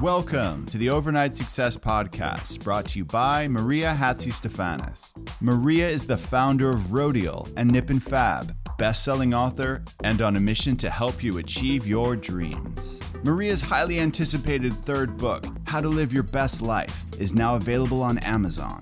Welcome 0.00 0.64
to 0.66 0.78
the 0.78 0.88
Overnight 0.88 1.34
Success 1.36 1.76
Podcast, 1.76 2.64
brought 2.64 2.86
to 2.86 2.98
you 2.98 3.04
by 3.04 3.48
Maria 3.48 3.94
Hatzistefanis. 3.98 5.12
Maria 5.42 5.88
is 5.88 6.06
the 6.06 6.16
founder 6.16 6.70
of 6.70 6.80
Rodial 6.90 7.52
and 7.56 7.70
Nip 7.70 7.90
and 7.90 8.02
Fab, 8.02 8.56
best-selling 8.78 9.34
author, 9.34 9.84
and 10.02 10.22
on 10.22 10.36
a 10.36 10.40
mission 10.40 10.76
to 10.78 10.88
help 10.88 11.22
you 11.22 11.36
achieve 11.36 11.86
your 11.86 12.16
dreams. 12.16 12.98
Maria's 13.24 13.60
highly 13.60 14.00
anticipated 14.00 14.72
third 14.72 15.18
book, 15.18 15.44
How 15.66 15.82
to 15.82 15.88
Live 15.88 16.14
Your 16.14 16.22
Best 16.22 16.62
Life, 16.62 17.04
is 17.18 17.34
now 17.34 17.56
available 17.56 18.02
on 18.02 18.16
Amazon. 18.18 18.80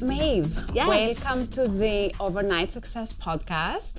Maeve, 0.00 0.56
Yes. 0.72 0.88
welcome 0.88 1.46
to 1.48 1.68
the 1.68 2.14
Overnight 2.18 2.72
Success 2.72 3.12
Podcast. 3.12 3.96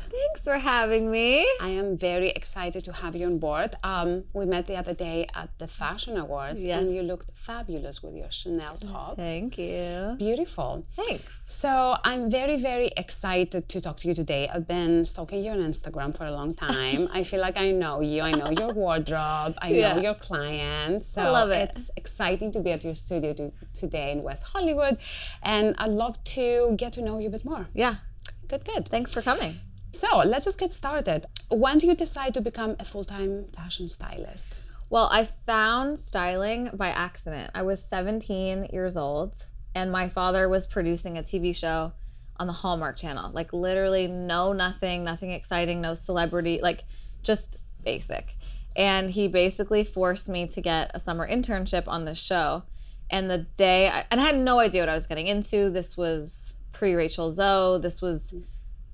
For 0.49 0.57
having 0.57 1.11
me. 1.11 1.47
I 1.61 1.69
am 1.81 1.95
very 1.95 2.29
excited 2.31 2.83
to 2.85 2.91
have 2.91 3.15
you 3.15 3.27
on 3.27 3.37
board. 3.37 3.75
Um, 3.83 4.23
we 4.33 4.45
met 4.45 4.65
the 4.65 4.77
other 4.77 4.95
day 4.95 5.27
at 5.35 5.49
the 5.59 5.67
Fashion 5.67 6.17
Awards, 6.17 6.65
Yes. 6.65 6.81
and 6.81 6.91
you 6.95 7.03
looked 7.03 7.29
fabulous 7.35 8.01
with 8.01 8.15
your 8.15 8.31
Chanel 8.31 8.75
top. 8.77 9.15
Thank 9.15 9.59
you. 9.59 10.15
Beautiful. 10.17 10.71
Thanks. 10.95 11.31
So 11.45 11.71
I'm 12.03 12.31
very, 12.31 12.57
very 12.57 12.89
excited 12.97 13.69
to 13.69 13.79
talk 13.79 13.97
to 13.99 14.07
you 14.07 14.15
today. 14.15 14.49
I've 14.51 14.67
been 14.67 15.05
stalking 15.05 15.43
you 15.45 15.51
on 15.51 15.59
Instagram 15.59 16.17
for 16.17 16.25
a 16.25 16.31
long 16.31 16.55
time. 16.55 17.09
I 17.19 17.21
feel 17.23 17.41
like 17.41 17.57
I 17.57 17.69
know 17.71 18.01
you. 18.01 18.23
I 18.23 18.31
know 18.31 18.49
your 18.49 18.73
wardrobe. 18.73 19.53
I 19.65 19.67
Yeah. 19.69 19.93
know 19.93 20.01
your 20.01 20.15
clients. 20.15 21.05
So 21.09 21.31
love 21.31 21.51
it. 21.51 21.69
it's 21.69 21.91
exciting 21.95 22.51
to 22.53 22.59
be 22.59 22.71
at 22.71 22.83
your 22.83 22.95
studio 22.95 23.33
to, 23.35 23.51
today 23.75 24.09
in 24.13 24.23
West 24.23 24.41
Hollywood, 24.51 24.97
and 25.43 25.75
I'd 25.77 25.91
love 25.91 26.15
to 26.37 26.73
get 26.75 26.93
to 26.93 27.03
know 27.03 27.19
you 27.19 27.27
a 27.27 27.33
bit 27.37 27.45
more. 27.45 27.67
Yeah. 27.75 27.97
Good, 28.47 28.65
good. 28.65 28.89
Thanks 28.89 29.13
for 29.13 29.21
coming. 29.21 29.59
So 29.91 30.17
let's 30.19 30.45
just 30.45 30.59
get 30.59 30.71
started. 30.73 31.25
When 31.49 31.77
do 31.77 31.87
you 31.87 31.95
decide 31.95 32.33
to 32.35 32.41
become 32.41 32.75
a 32.79 32.85
full-time 32.85 33.45
fashion 33.55 33.87
stylist? 33.87 34.59
Well, 34.89 35.09
I 35.11 35.29
found 35.45 35.99
styling 35.99 36.71
by 36.73 36.89
accident. 36.89 37.51
I 37.53 37.61
was 37.63 37.83
17 37.83 38.69
years 38.71 38.97
old, 38.97 39.33
and 39.75 39.91
my 39.91 40.09
father 40.09 40.49
was 40.49 40.65
producing 40.65 41.17
a 41.17 41.23
TV 41.23 41.55
show 41.55 41.93
on 42.37 42.47
the 42.47 42.53
Hallmark 42.53 42.97
Channel. 42.97 43.31
Like, 43.31 43.53
literally, 43.53 44.07
no, 44.07 44.53
nothing, 44.53 45.03
nothing 45.03 45.31
exciting, 45.31 45.81
no 45.81 45.93
celebrity, 45.93 46.59
like, 46.61 46.85
just 47.21 47.57
basic. 47.83 48.35
And 48.75 49.11
he 49.11 49.27
basically 49.27 49.83
forced 49.83 50.29
me 50.29 50.47
to 50.47 50.61
get 50.61 50.91
a 50.93 50.99
summer 50.99 51.27
internship 51.27 51.83
on 51.87 52.05
this 52.05 52.17
show. 52.17 52.63
And 53.11 53.29
the 53.29 53.39
day, 53.57 53.89
I, 53.89 54.05
and 54.09 54.21
I 54.21 54.25
had 54.25 54.37
no 54.37 54.59
idea 54.59 54.81
what 54.83 54.89
I 54.89 54.95
was 54.95 55.07
getting 55.07 55.27
into. 55.27 55.69
This 55.69 55.97
was 55.97 56.53
pre 56.71 56.93
Rachel 56.93 57.31
Zoe. 57.31 57.81
This 57.81 58.01
was, 58.01 58.31
mm. 58.31 58.43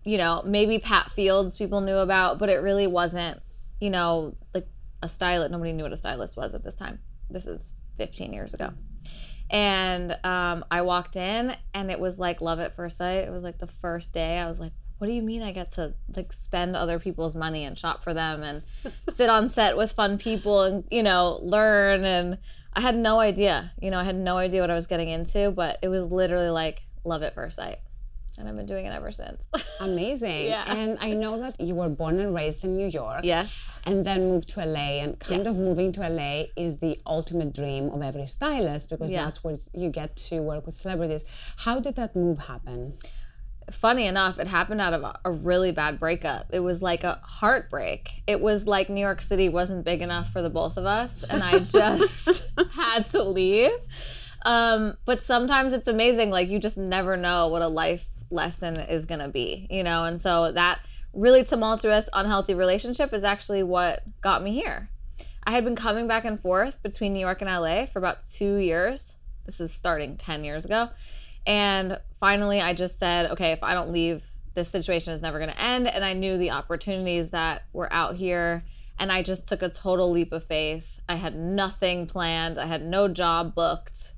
You 0.05 0.17
know, 0.17 0.43
maybe 0.45 0.79
Pat 0.79 1.11
Fields 1.11 1.57
people 1.57 1.81
knew 1.81 1.97
about, 1.97 2.39
but 2.39 2.49
it 2.49 2.57
really 2.57 2.88
wasn't, 2.88 3.41
you 3.81 3.89
know, 3.89 4.35
like 4.53 4.67
a 5.01 5.09
stylist. 5.09 5.51
Nobody 5.51 5.73
knew 5.73 5.83
what 5.83 5.93
a 5.93 5.97
stylist 5.97 6.38
was 6.38 6.53
at 6.53 6.63
this 6.63 6.75
time. 6.75 6.99
This 7.29 7.47
is 7.47 7.73
15 7.97 8.31
years 8.31 8.53
ago. 8.53 8.71
And 9.49 10.11
um, 10.23 10.66
I 10.71 10.81
walked 10.81 11.16
in 11.16 11.55
and 11.73 11.91
it 11.91 11.99
was 11.99 12.19
like 12.19 12.39
love 12.39 12.59
at 12.59 12.75
first 12.75 12.97
sight. 12.97 13.19
It 13.19 13.31
was 13.31 13.43
like 13.43 13.57
the 13.57 13.69
first 13.81 14.13
day. 14.13 14.38
I 14.38 14.47
was 14.47 14.59
like, 14.59 14.73
what 14.97 15.07
do 15.07 15.13
you 15.13 15.21
mean 15.21 15.41
I 15.41 15.51
get 15.51 15.73
to 15.73 15.93
like 16.16 16.31
spend 16.33 16.75
other 16.75 16.99
people's 16.99 17.35
money 17.35 17.66
and 17.66 17.77
shop 17.77 18.03
for 18.03 18.13
them 18.13 18.43
and 18.43 18.63
sit 19.09 19.29
on 19.29 19.49
set 19.49 19.75
with 19.75 19.91
fun 19.91 20.17
people 20.17 20.63
and, 20.63 20.83
you 20.89 21.03
know, 21.03 21.39
learn? 21.41 22.05
And 22.05 22.37
I 22.73 22.81
had 22.81 22.95
no 22.95 23.19
idea. 23.19 23.72
You 23.81 23.91
know, 23.91 23.99
I 23.99 24.03
had 24.03 24.16
no 24.16 24.37
idea 24.37 24.61
what 24.61 24.72
I 24.72 24.75
was 24.75 24.87
getting 24.87 25.09
into, 25.09 25.51
but 25.51 25.79
it 25.81 25.89
was 25.89 26.03
literally 26.03 26.49
like 26.49 26.83
love 27.03 27.23
at 27.23 27.33
first 27.35 27.55
sight. 27.55 27.77
And 28.38 28.50
I've 28.50 28.56
been 28.56 28.66
doing 28.66 28.85
it 28.85 28.91
ever 28.94 29.12
since. 29.12 29.41
Amazing. 29.79 30.47
Yeah. 30.47 30.66
And 30.68 30.97
I 31.00 31.12
know 31.13 31.40
that 31.40 31.59
you 31.59 31.73
were 31.75 31.88
born 31.90 32.19
and 32.19 32.35
raised 32.35 32.66
in 32.66 32.75
New 32.75 32.88
York. 32.88 33.22
yes. 33.23 33.79
And 33.85 34.03
then 34.06 34.28
moved 34.29 34.50
to 34.50 34.66
LA, 34.66 35.00
and 35.03 35.18
kind 35.19 35.47
of 35.47 35.56
moving 35.56 35.91
to 35.94 36.01
LA 36.09 36.46
is 36.57 36.79
the 36.79 37.00
ultimate 37.06 37.53
dream 37.53 37.90
of 37.90 38.01
every 38.01 38.25
stylist 38.25 38.90
because 38.90 39.12
Yeah. 39.12 39.23
that's 39.25 39.44
where 39.44 39.57
you 39.73 39.90
get 39.90 40.16
to 40.29 40.40
work 40.41 40.66
with 40.66 40.75
celebrities. 40.75 41.23
How 41.57 41.79
did 41.79 41.96
that 41.96 42.16
move 42.16 42.40
happen? 42.40 42.97
funny 43.72 44.06
enough, 44.06 44.38
it 44.38 44.46
happened 44.46 44.79
out 44.79 44.94
of 44.94 45.02
a, 45.02 45.19
a 45.25 45.31
really 45.31 45.72
bad 45.72 46.00
breakup. 46.00 46.46
It 46.52 46.59
was 46.59 46.84
like 46.84 47.03
a 47.03 47.19
heartbreak. 47.23 48.22
It 48.28 48.40
was 48.40 48.67
like 48.67 48.90
New 48.90 49.02
York 49.02 49.23
City 49.23 49.50
wasn't 49.50 49.84
big 49.84 50.03
enough 50.03 50.31
for 50.31 50.44
the 50.44 50.52
both 50.52 50.78
of 50.78 50.85
us, 50.85 51.23
and 51.23 51.41
I 51.41 51.57
just 51.79 52.47
had 52.73 53.07
to 53.09 53.23
leave. 53.23 53.72
Um, 54.44 54.97
but 55.06 55.23
sometimes 55.23 55.73
it's 55.73 55.88
amazing. 55.88 56.29
Like 56.29 56.47
you 56.50 56.59
just 56.59 56.78
never 56.78 57.17
know 57.17 57.47
what 57.47 57.63
a 57.63 57.67
life 57.67 58.06
lesson 58.35 58.75
is 58.78 59.06
gonna 59.06 59.29
be, 59.29 59.68
you 59.69 59.84
know. 59.84 60.03
And 60.03 60.22
so 60.22 60.51
that 60.51 60.79
really 61.13 61.44
tumultuous, 61.44 62.09
unhealthy 62.13 62.53
relationship 62.53 63.13
is 63.13 63.23
actually 63.23 63.63
what 63.63 64.03
got 64.22 64.44
me 64.44 64.53
here. 64.53 64.90
I 65.44 65.51
had 65.51 65.63
been 65.63 65.75
coming 65.75 66.07
back 66.07 66.25
and 66.25 66.40
forth 66.40 66.81
between 66.84 67.13
New 67.13 67.19
York 67.19 67.41
and 67.41 67.50
LA 67.50 67.85
for 67.85 68.00
about 68.00 68.23
two 68.23 68.56
years. 68.57 69.18
This 69.46 69.59
is 69.59 69.72
starting 69.72 70.18
10 70.18 70.44
years 70.44 70.66
ago. 70.66 70.90
And 71.46 72.00
finally, 72.19 72.62
I 72.62 72.73
just 72.73 72.97
said, 72.97 73.31
okay, 73.31 73.51
if 73.51 73.62
I 73.62 73.73
don't 73.75 73.91
leave, 73.91 74.23
this 74.56 74.69
situation 74.69 75.13
is 75.13 75.22
never 75.22 75.38
going 75.38 75.52
to 75.52 75.62
end. 75.62 75.88
And 75.88 76.03
I 76.03 76.13
knew 76.13 76.38
the 76.38 76.52
opportunities 76.52 77.29
that 77.29 77.63
were 77.73 77.91
out 77.94 78.16
here. 78.16 78.63
And 78.97 79.12
I 79.12 79.22
just 79.22 79.47
took 79.47 79.62
a 79.62 79.69
total 79.69 80.09
leap 80.09 80.31
of 80.31 80.46
faith. 80.46 81.00
I 81.07 81.16
had 81.16 81.35
nothing 81.35 82.07
planned, 82.07 82.57
I 82.59 82.66
had 82.66 82.81
no 82.81 83.07
job 83.07 83.53
booked. 83.53 84.13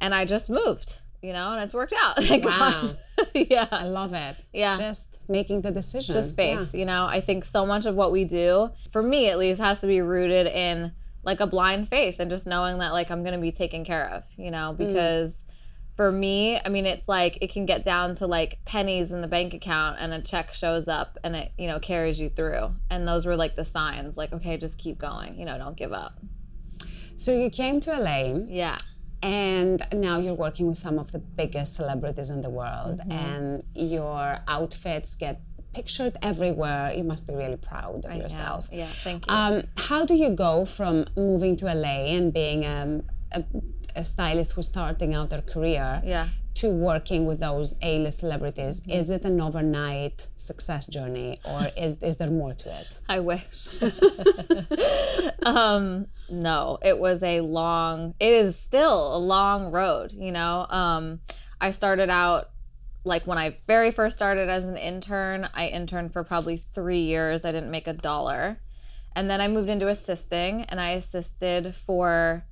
And 0.00 0.14
I 0.14 0.24
just 0.24 0.48
moved, 0.48 1.00
you 1.20 1.34
know, 1.34 1.52
and 1.52 1.62
it's 1.62 1.74
worked 1.74 1.92
out. 1.92 2.16
Thank 2.24 2.44
Wow. 2.46 2.70
God. 2.70 2.98
yeah. 3.50 3.66
I 3.70 3.84
love 3.84 4.12
it. 4.12 4.36
Yeah. 4.52 4.76
Just 4.76 5.18
making 5.28 5.62
the 5.62 5.70
decision. 5.70 6.12
just 6.14 6.36
faith 6.36 6.70
Yeah. 6.74 6.78
you 6.80 6.84
know 6.84 7.06
i 7.06 7.20
think 7.20 7.44
so 7.44 7.64
much 7.64 7.86
of 7.86 7.94
what 7.94 8.10
we 8.12 8.24
do 8.24 8.70
for 8.92 9.02
me 9.02 9.28
at 9.28 9.38
least 9.38 9.60
has 9.60 9.80
to 9.80 9.86
be 9.86 10.00
rooted 10.00 10.46
in 10.46 10.92
like 11.22 11.40
a 11.40 11.46
blind 11.46 11.88
faith 11.88 12.18
and 12.18 12.30
just 12.30 12.46
knowing 12.46 12.78
that 12.78 12.92
like 12.92 13.10
i'm 13.10 13.22
gonna 13.22 13.38
be 13.38 13.52
taken 13.52 13.84
care 13.84 14.08
of 14.10 14.24
you 14.36 14.50
know 14.50 14.74
mm. 14.74 14.78
because 14.78 15.42
for 15.96 16.10
me 16.10 16.58
i 16.64 16.68
mean 16.68 16.86
it's 16.86 17.08
like 17.08 17.38
it 17.42 17.52
can 17.52 17.66
get 17.66 17.84
down 17.84 18.14
to 18.16 18.26
like 18.26 18.58
pennies 18.64 19.12
in 19.12 19.20
the 19.20 19.28
bank 19.28 19.52
account 19.54 19.98
and 20.00 20.12
a 20.12 20.20
check 20.22 20.52
shows 20.52 20.88
up 20.88 21.18
and 21.22 21.36
it 21.36 21.52
you 21.58 21.66
know 21.68 21.78
carries 21.78 22.18
you 22.18 22.28
through 22.30 22.74
and 22.90 23.06
those 23.06 23.26
were 23.26 23.36
like 23.36 23.54
the 23.54 23.64
signs 23.64 24.16
like 24.16 24.32
okay 24.32 24.56
just 24.56 24.78
keep 24.78 24.98
going 24.98 25.38
you 25.38 25.44
know 25.44 25.58
don't 25.58 25.76
give 25.76 25.92
up 25.92 26.18
So 27.16 27.32
you 27.32 27.50
came 27.50 27.80
to 27.82 27.90
LA. 27.92 28.34
yeah 28.48 28.78
And 29.22 29.82
now 29.92 30.18
you're 30.18 30.34
working 30.34 30.66
with 30.68 30.78
some 30.78 30.98
of 30.98 31.12
the 31.12 31.18
biggest 31.18 31.74
celebrities 31.74 32.30
in 32.30 32.40
the 32.40 32.50
world, 32.50 32.98
Mm-hmm. 33.00 33.12
and 33.12 33.62
your 33.74 34.38
outfits 34.48 35.14
get 35.14 35.40
pictured 35.74 36.16
everywhere. 36.22 36.92
You 36.96 37.04
must 37.04 37.26
be 37.28 37.34
really 37.34 37.56
proud 37.56 38.04
of 38.04 38.10
I 38.10 38.14
am. 38.14 38.20
yourself. 38.22 38.68
yeah 38.72 38.86
thank 39.04 39.26
you 39.26 39.32
Um, 39.36 39.62
how 39.76 40.04
do 40.04 40.14
you 40.14 40.30
go 40.30 40.64
from 40.64 41.04
moving 41.16 41.56
to 41.58 41.66
LA 41.66 41.98
and 42.16 42.32
being 42.32 42.66
um, 42.66 43.02
a, 43.32 43.44
a 43.94 44.02
stylist 44.04 44.52
who's 44.52 44.66
starting 44.66 45.14
out 45.14 45.28
their 45.30 45.42
career 45.42 46.02
yeah 46.04 46.28
to 46.60 46.68
working 46.70 47.26
with 47.26 47.40
those 47.40 47.74
A-list 47.82 48.18
celebrities, 48.20 48.80
Mm-hmm. 48.80 48.90
is 48.90 49.10
it 49.10 49.24
an 49.24 49.40
overnight 49.40 50.28
success 50.36 50.86
journey, 50.86 51.38
or 51.44 51.60
is 51.76 52.02
is 52.02 52.16
there 52.16 52.30
more 52.30 52.54
to 52.54 52.80
it? 52.80 52.88
I 53.08 53.20
wish. 53.20 53.56
um, 55.42 56.06
no, 56.30 56.78
it 56.82 56.98
was 56.98 57.22
a 57.22 57.40
long. 57.40 58.14
It 58.20 58.32
is 58.32 58.58
still 58.58 59.16
a 59.16 59.18
long 59.18 59.70
road. 59.72 60.12
You 60.12 60.32
know, 60.32 60.66
um, 60.68 61.20
I 61.60 61.70
started 61.70 62.10
out 62.10 62.50
like 63.04 63.26
when 63.26 63.38
I 63.38 63.56
very 63.66 63.90
first 63.92 64.16
started 64.16 64.48
as 64.48 64.64
an 64.64 64.76
intern. 64.76 65.48
I 65.54 65.68
interned 65.68 66.12
for 66.12 66.22
probably 66.24 66.58
three 66.58 67.02
years. 67.02 67.44
I 67.44 67.48
didn't 67.52 67.70
make 67.70 67.86
a 67.86 67.92
dollar, 67.94 68.58
and 69.16 69.28
then 69.30 69.40
I 69.40 69.48
moved 69.48 69.68
into 69.68 69.88
assisting, 69.88 70.64
and 70.64 70.80
I 70.80 70.90
assisted 70.90 71.74
for 71.74 72.44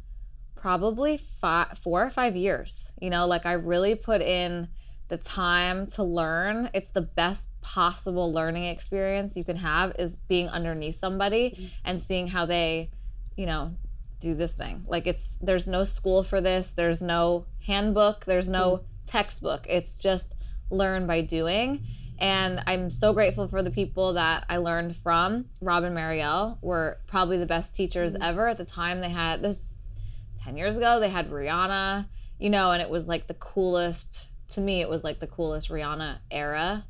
probably 0.61 1.19
five, 1.41 1.79
four 1.79 2.05
or 2.05 2.11
five 2.11 2.37
years. 2.37 2.93
You 3.01 3.11
know, 3.11 3.27
like 3.27 3.47
I 3.47 3.53
really 3.53 3.95
put 3.95 4.21
in 4.21 4.69
the 5.09 5.17
time 5.17 5.87
to 5.87 6.03
learn. 6.03 6.71
It's 6.75 6.91
the 6.91 7.03
best 7.03 7.49
possible 7.61 8.33
learning 8.33 8.65
experience 8.65 9.37
you 9.37 9.45
can 9.45 9.57
have 9.57 9.95
is 9.99 10.17
being 10.29 10.49
underneath 10.49 10.97
somebody 10.97 11.51
mm-hmm. 11.51 11.67
and 11.85 12.01
seeing 12.01 12.29
how 12.29 12.47
they, 12.47 12.91
you 13.37 13.47
know, 13.47 13.75
do 14.21 14.35
this 14.35 14.53
thing. 14.53 14.85
Like 14.87 15.07
it's 15.07 15.39
there's 15.41 15.67
no 15.67 15.85
school 15.85 16.23
for 16.23 16.41
this. 16.41 16.71
There's 16.71 17.03
no 17.03 17.47
handbook. 17.67 18.25
There's 18.25 18.49
no 18.49 18.77
mm-hmm. 18.77 18.85
textbook. 19.07 19.67
It's 19.69 19.99
just 19.99 20.35
learn 20.71 21.07
by 21.07 21.23
doing. 21.23 21.87
And 22.21 22.61
I'm 22.67 22.91
so 22.91 23.13
grateful 23.13 23.47
for 23.47 23.63
the 23.63 23.71
people 23.71 24.15
that 24.15 24.45
I 24.49 24.57
learned 24.57 24.97
from. 24.97 25.47
Rob 25.61 25.85
and 25.85 25.95
Mariel 25.95 26.59
were 26.61 26.99
probably 27.07 27.39
the 27.39 27.47
best 27.47 27.75
teachers 27.75 28.13
mm-hmm. 28.13 28.23
ever. 28.23 28.49
At 28.49 28.59
the 28.59 28.65
time, 28.65 29.01
they 29.01 29.11
had 29.11 29.41
this 29.41 29.73
10 30.49 30.57
years 30.57 30.79
ago, 30.79 30.99
they 30.99 31.11
had 31.11 31.27
Rihanna, 31.27 32.07
you 32.39 32.49
know, 32.49 32.73
and 32.73 32.81
it 32.81 32.89
was 32.89 33.07
like 33.07 33.27
the 33.27 33.35
coolest, 33.35 34.29
to 34.53 34.63
me, 34.63 34.81
it 34.81 34.89
was 34.89 35.05
like 35.05 35.21
the 35.21 35.27
coolest 35.27 35.69
Rihanna 35.69 36.21
era. 36.31 36.87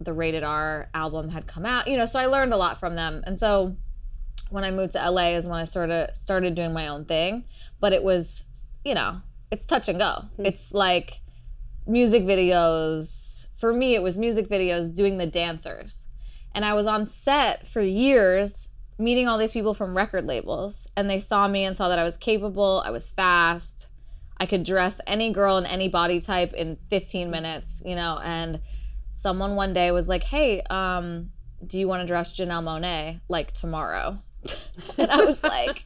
The 0.00 0.14
rated 0.14 0.42
R 0.42 0.88
album 0.94 1.28
had 1.28 1.46
come 1.46 1.66
out, 1.66 1.88
you 1.88 1.98
know, 1.98 2.06
so 2.06 2.18
I 2.18 2.24
learned 2.24 2.54
a 2.54 2.56
lot 2.56 2.80
from 2.80 2.94
them. 2.94 3.22
And 3.26 3.38
so 3.38 3.76
when 4.48 4.64
I 4.64 4.70
moved 4.70 4.94
to 4.94 5.10
LA 5.10 5.34
is 5.34 5.46
when 5.46 5.60
I 5.60 5.66
sort 5.66 5.90
of 5.90 6.16
started 6.16 6.54
doing 6.54 6.72
my 6.72 6.88
own 6.88 7.04
thing. 7.04 7.44
But 7.80 7.92
it 7.92 8.02
was, 8.02 8.46
you 8.82 8.94
know, 8.94 9.20
it's 9.50 9.66
touch 9.66 9.88
and 9.88 9.98
go. 9.98 10.22
Hmm. 10.36 10.46
It's 10.46 10.72
like 10.72 11.20
music 11.86 12.22
videos. 12.22 13.48
For 13.58 13.74
me, 13.74 13.94
it 13.94 14.02
was 14.02 14.16
music 14.16 14.48
videos 14.48 14.94
doing 14.94 15.18
the 15.18 15.26
dancers. 15.26 16.06
And 16.54 16.64
I 16.64 16.72
was 16.72 16.86
on 16.86 17.04
set 17.04 17.68
for 17.68 17.82
years 17.82 18.70
meeting 19.02 19.28
all 19.28 19.38
these 19.38 19.52
people 19.52 19.74
from 19.74 19.94
record 19.94 20.26
labels. 20.26 20.86
And 20.96 21.10
they 21.10 21.18
saw 21.18 21.48
me 21.48 21.64
and 21.64 21.76
saw 21.76 21.88
that 21.88 21.98
I 21.98 22.04
was 22.04 22.16
capable, 22.16 22.82
I 22.84 22.90
was 22.90 23.10
fast, 23.10 23.88
I 24.38 24.46
could 24.46 24.64
dress 24.64 25.00
any 25.06 25.32
girl 25.32 25.58
in 25.58 25.66
any 25.66 25.88
body 25.88 26.20
type 26.20 26.52
in 26.52 26.78
15 26.90 27.30
minutes, 27.30 27.82
you 27.84 27.94
know. 27.94 28.18
And 28.22 28.60
someone 29.12 29.56
one 29.56 29.74
day 29.74 29.90
was 29.90 30.08
like, 30.08 30.22
hey, 30.22 30.62
um, 30.62 31.30
do 31.64 31.78
you 31.78 31.86
want 31.86 32.00
to 32.00 32.06
dress 32.06 32.36
Janelle 32.36 32.64
Monáe 32.64 33.20
like 33.28 33.52
tomorrow? 33.52 34.18
and 34.98 35.10
I 35.10 35.24
was 35.24 35.42
like, 35.42 35.84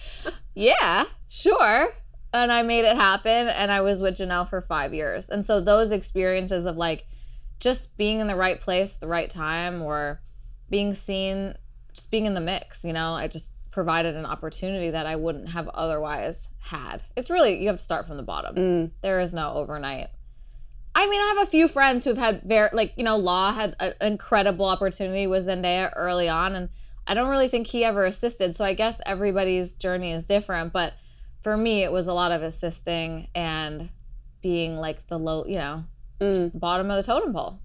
yeah, 0.54 1.04
sure. 1.28 1.90
And 2.32 2.50
I 2.50 2.62
made 2.62 2.84
it 2.84 2.96
happen. 2.96 3.48
And 3.48 3.70
I 3.70 3.82
was 3.82 4.00
with 4.00 4.16
Janelle 4.16 4.48
for 4.48 4.62
five 4.62 4.94
years. 4.94 5.28
And 5.28 5.44
so 5.44 5.60
those 5.60 5.90
experiences 5.90 6.66
of 6.66 6.76
like 6.76 7.06
just 7.60 7.96
being 7.96 8.18
in 8.18 8.26
the 8.26 8.36
right 8.36 8.60
place, 8.60 8.96
the 8.96 9.06
right 9.06 9.30
time, 9.30 9.82
or 9.82 10.20
being 10.68 10.94
seen, 10.94 11.54
just 11.94 12.10
being 12.10 12.26
in 12.26 12.34
the 12.34 12.40
mix, 12.40 12.84
you 12.84 12.92
know, 12.92 13.12
I 13.12 13.28
just 13.28 13.52
provided 13.70 14.16
an 14.16 14.26
opportunity 14.26 14.90
that 14.90 15.06
I 15.06 15.16
wouldn't 15.16 15.48
have 15.50 15.68
otherwise 15.68 16.50
had. 16.58 17.02
It's 17.16 17.30
really, 17.30 17.60
you 17.60 17.68
have 17.68 17.78
to 17.78 17.84
start 17.84 18.06
from 18.06 18.18
the 18.18 18.22
bottom. 18.22 18.54
Mm. 18.54 18.90
There 19.02 19.20
is 19.20 19.32
no 19.32 19.54
overnight. 19.54 20.08
I 20.94 21.08
mean, 21.08 21.20
I 21.20 21.34
have 21.36 21.48
a 21.48 21.50
few 21.50 21.68
friends 21.68 22.04
who've 22.04 22.18
had 22.18 22.42
very, 22.42 22.68
like, 22.72 22.92
you 22.96 23.04
know, 23.04 23.16
Law 23.16 23.50
had 23.50 23.74
an 23.80 23.94
incredible 24.00 24.66
opportunity 24.66 25.26
with 25.26 25.46
Zendaya 25.46 25.90
early 25.96 26.28
on, 26.28 26.54
and 26.54 26.68
I 27.06 27.14
don't 27.14 27.30
really 27.30 27.48
think 27.48 27.66
he 27.66 27.82
ever 27.82 28.04
assisted. 28.04 28.54
So 28.54 28.64
I 28.64 28.74
guess 28.74 29.00
everybody's 29.06 29.76
journey 29.76 30.12
is 30.12 30.26
different. 30.26 30.74
But 30.74 30.92
for 31.40 31.56
me, 31.56 31.82
it 31.82 31.90
was 31.90 32.08
a 32.08 32.12
lot 32.12 32.30
of 32.30 32.42
assisting 32.42 33.28
and 33.34 33.88
being 34.42 34.76
like 34.76 35.06
the 35.06 35.18
low, 35.18 35.46
you 35.46 35.56
know, 35.56 35.84
just 36.20 36.40
mm. 36.42 36.52
the 36.52 36.58
bottom 36.58 36.90
of 36.90 37.02
the 37.02 37.10
totem 37.10 37.32
pole. 37.32 37.58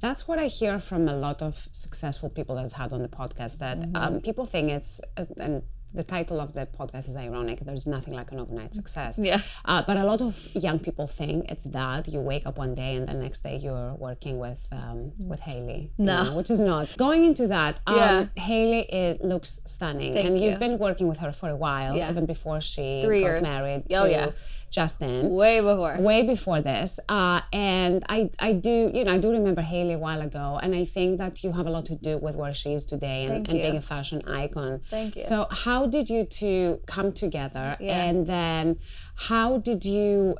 That's 0.00 0.28
what 0.28 0.38
I 0.38 0.46
hear 0.46 0.78
from 0.78 1.08
a 1.08 1.16
lot 1.16 1.42
of 1.42 1.68
successful 1.72 2.28
people 2.28 2.56
that 2.56 2.64
I've 2.66 2.72
had 2.72 2.92
on 2.92 3.02
the 3.02 3.08
podcast. 3.08 3.58
That 3.58 3.80
Mm-hmm. 3.80 3.96
um, 3.96 4.20
people 4.20 4.46
think 4.46 4.70
it's, 4.70 5.00
uh, 5.16 5.24
and 5.38 5.62
the 5.94 6.02
title 6.02 6.40
of 6.40 6.52
the 6.52 6.66
podcast 6.66 7.08
is 7.08 7.16
ironic. 7.16 7.60
There's 7.60 7.86
nothing 7.86 8.12
like 8.12 8.30
an 8.30 8.38
overnight 8.38 8.74
success. 8.74 9.18
Yeah. 9.18 9.40
Uh, 9.64 9.82
but 9.86 9.98
a 9.98 10.04
lot 10.04 10.20
of 10.20 10.34
young 10.54 10.78
people 10.78 11.06
think 11.06 11.50
it's 11.50 11.64
that 11.64 12.06
you 12.08 12.20
wake 12.20 12.44
up 12.46 12.58
one 12.58 12.74
day 12.74 12.96
and 12.96 13.08
the 13.08 13.14
next 13.14 13.40
day 13.42 13.56
you're 13.56 13.94
working 13.94 14.38
with 14.38 14.66
um, 14.72 15.12
with 15.26 15.40
Hailey. 15.40 15.90
you 15.96 16.04
No. 16.04 16.24
know, 16.24 16.36
which 16.36 16.50
is 16.50 16.60
not. 16.60 16.94
Going 16.98 17.24
into 17.24 17.46
that, 17.48 17.80
um, 17.86 17.96
Yeah. 17.96 18.26
Hailey 18.36 18.80
it 18.92 19.24
looks 19.24 19.60
stunning, 19.64 20.12
Thank 20.14 20.26
and 20.26 20.38
you. 20.38 20.50
you've 20.50 20.60
been 20.60 20.76
working 20.78 21.08
with 21.08 21.18
her 21.20 21.32
for 21.32 21.48
a 21.48 21.56
while, 21.56 21.96
Yeah. 21.96 22.10
even 22.10 22.26
before 22.26 22.60
she 22.60 23.00
Three 23.02 23.20
got 23.22 23.26
years. 23.28 23.42
married 23.42 23.84
Oh, 23.92 24.04
to 24.04 24.10
yeah. 24.10 24.30
Justin 24.70 25.30
Way 25.30 25.60
before. 25.60 25.96
way 25.98 26.22
before 26.26 26.60
this 26.60 26.98
uh, 27.08 27.40
and 27.52 28.04
I, 28.08 28.30
I 28.38 28.52
do 28.52 28.90
you 28.92 29.04
know 29.04 29.12
i 29.12 29.18
do 29.18 29.30
remember 29.30 29.62
hailey 29.62 29.94
a 29.94 29.98
while 29.98 30.20
ago 30.20 30.58
and 30.62 30.74
i 30.74 30.84
think 30.84 31.18
that 31.18 31.42
you 31.42 31.52
have 31.52 31.66
a 31.66 31.70
lot 31.70 31.86
to 31.86 31.96
do 31.96 32.18
with 32.18 32.36
where 32.36 32.52
she 32.52 32.72
is 32.74 32.84
today 32.84 33.24
and, 33.26 33.36
and 33.48 33.58
being 33.58 33.76
a 33.76 33.80
fashion 33.80 34.22
icon 34.28 34.80
Thank 34.90 35.16
you. 35.16 35.22
so 35.22 35.46
how 35.50 35.86
did 35.86 36.10
you 36.10 36.24
two 36.24 36.80
come 36.86 37.12
together 37.12 37.76
Yeah. 37.80 38.04
and 38.04 38.26
then 38.26 38.78
how 39.14 39.58
did 39.58 39.84
you 39.84 40.36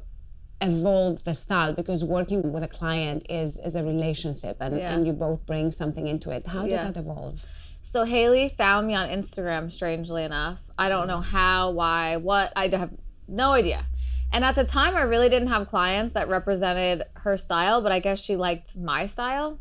evolve 0.61 1.23
the 1.25 1.35
style 1.35 1.73
because 1.75 2.03
working 2.03 2.53
with 2.53 2.63
a 2.63 2.69
client 2.69 3.27
is 3.29 3.59
is 3.59 3.77
a 3.77 3.85
relationship 3.85 4.57
and, 4.61 4.77
Yeah. 4.79 4.95
and 4.95 5.07
you 5.07 5.13
both 5.13 5.45
bring 5.47 5.71
something 5.71 6.07
into 6.07 6.31
it 6.31 6.47
how 6.47 6.63
did 6.63 6.71
Yeah. 6.73 6.91
that 6.91 6.97
evolve 7.01 7.45
So 7.83 8.05
Hailey 8.05 8.49
found 8.49 8.89
me 8.89 8.95
on 8.97 9.09
Instagram, 9.09 9.71
strangely 9.71 10.25
enough. 10.25 10.59
I 10.77 10.89
don't 10.89 11.07
know 11.07 11.21
how, 11.21 11.71
why, 11.71 12.17
what. 12.17 12.53
I 12.57 12.67
have 12.83 12.91
no 13.29 13.53
idea. 13.53 13.87
And 14.33 14.45
at 14.45 14.55
the 14.55 14.65
time, 14.65 14.97
I 14.97 15.03
really 15.03 15.29
didn't 15.29 15.49
have 15.49 15.69
clients 15.69 16.15
that 16.15 16.29
represented 16.29 17.05
her 17.15 17.37
style, 17.37 17.81
but 17.81 17.93
I 17.93 18.01
guess 18.01 18.21
she 18.21 18.37
liked 18.37 18.77
my 18.77 19.07
style 19.07 19.59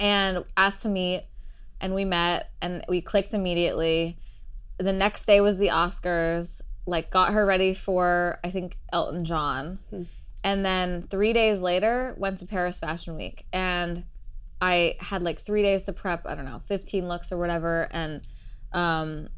and 0.00 0.44
asked 0.56 0.82
to 0.82 0.88
meet. 0.88 1.26
And 1.80 1.94
we 1.94 2.04
met 2.04 2.50
and 2.60 2.84
we 2.88 3.00
clicked 3.00 3.34
immediately. 3.34 4.18
The 4.78 4.92
next 4.92 5.26
day 5.26 5.40
was 5.40 5.58
the 5.58 5.68
Oscars, 5.68 6.60
like, 6.86 7.10
got 7.10 7.32
her 7.32 7.44
ready 7.46 7.74
for, 7.74 8.40
I 8.42 8.50
think, 8.50 8.78
Elton 8.92 9.24
John. 9.24 9.78
And 10.42 10.64
then 10.64 11.06
three 11.10 11.32
days 11.32 11.60
later, 11.60 12.14
went 12.18 12.38
to 12.38 12.46
Paris 12.46 12.80
Fashion 12.80 13.16
Week. 13.16 13.46
And 13.52 14.04
I 14.60 14.96
had 15.00 15.22
like 15.22 15.38
three 15.38 15.62
days 15.62 15.84
to 15.84 15.92
prep, 15.92 16.26
I 16.26 16.34
don't 16.34 16.44
know, 16.44 16.62
15 16.66 17.06
looks 17.08 17.32
or 17.32 17.38
whatever. 17.38 17.88
And 17.90 18.22
um, 18.72 19.28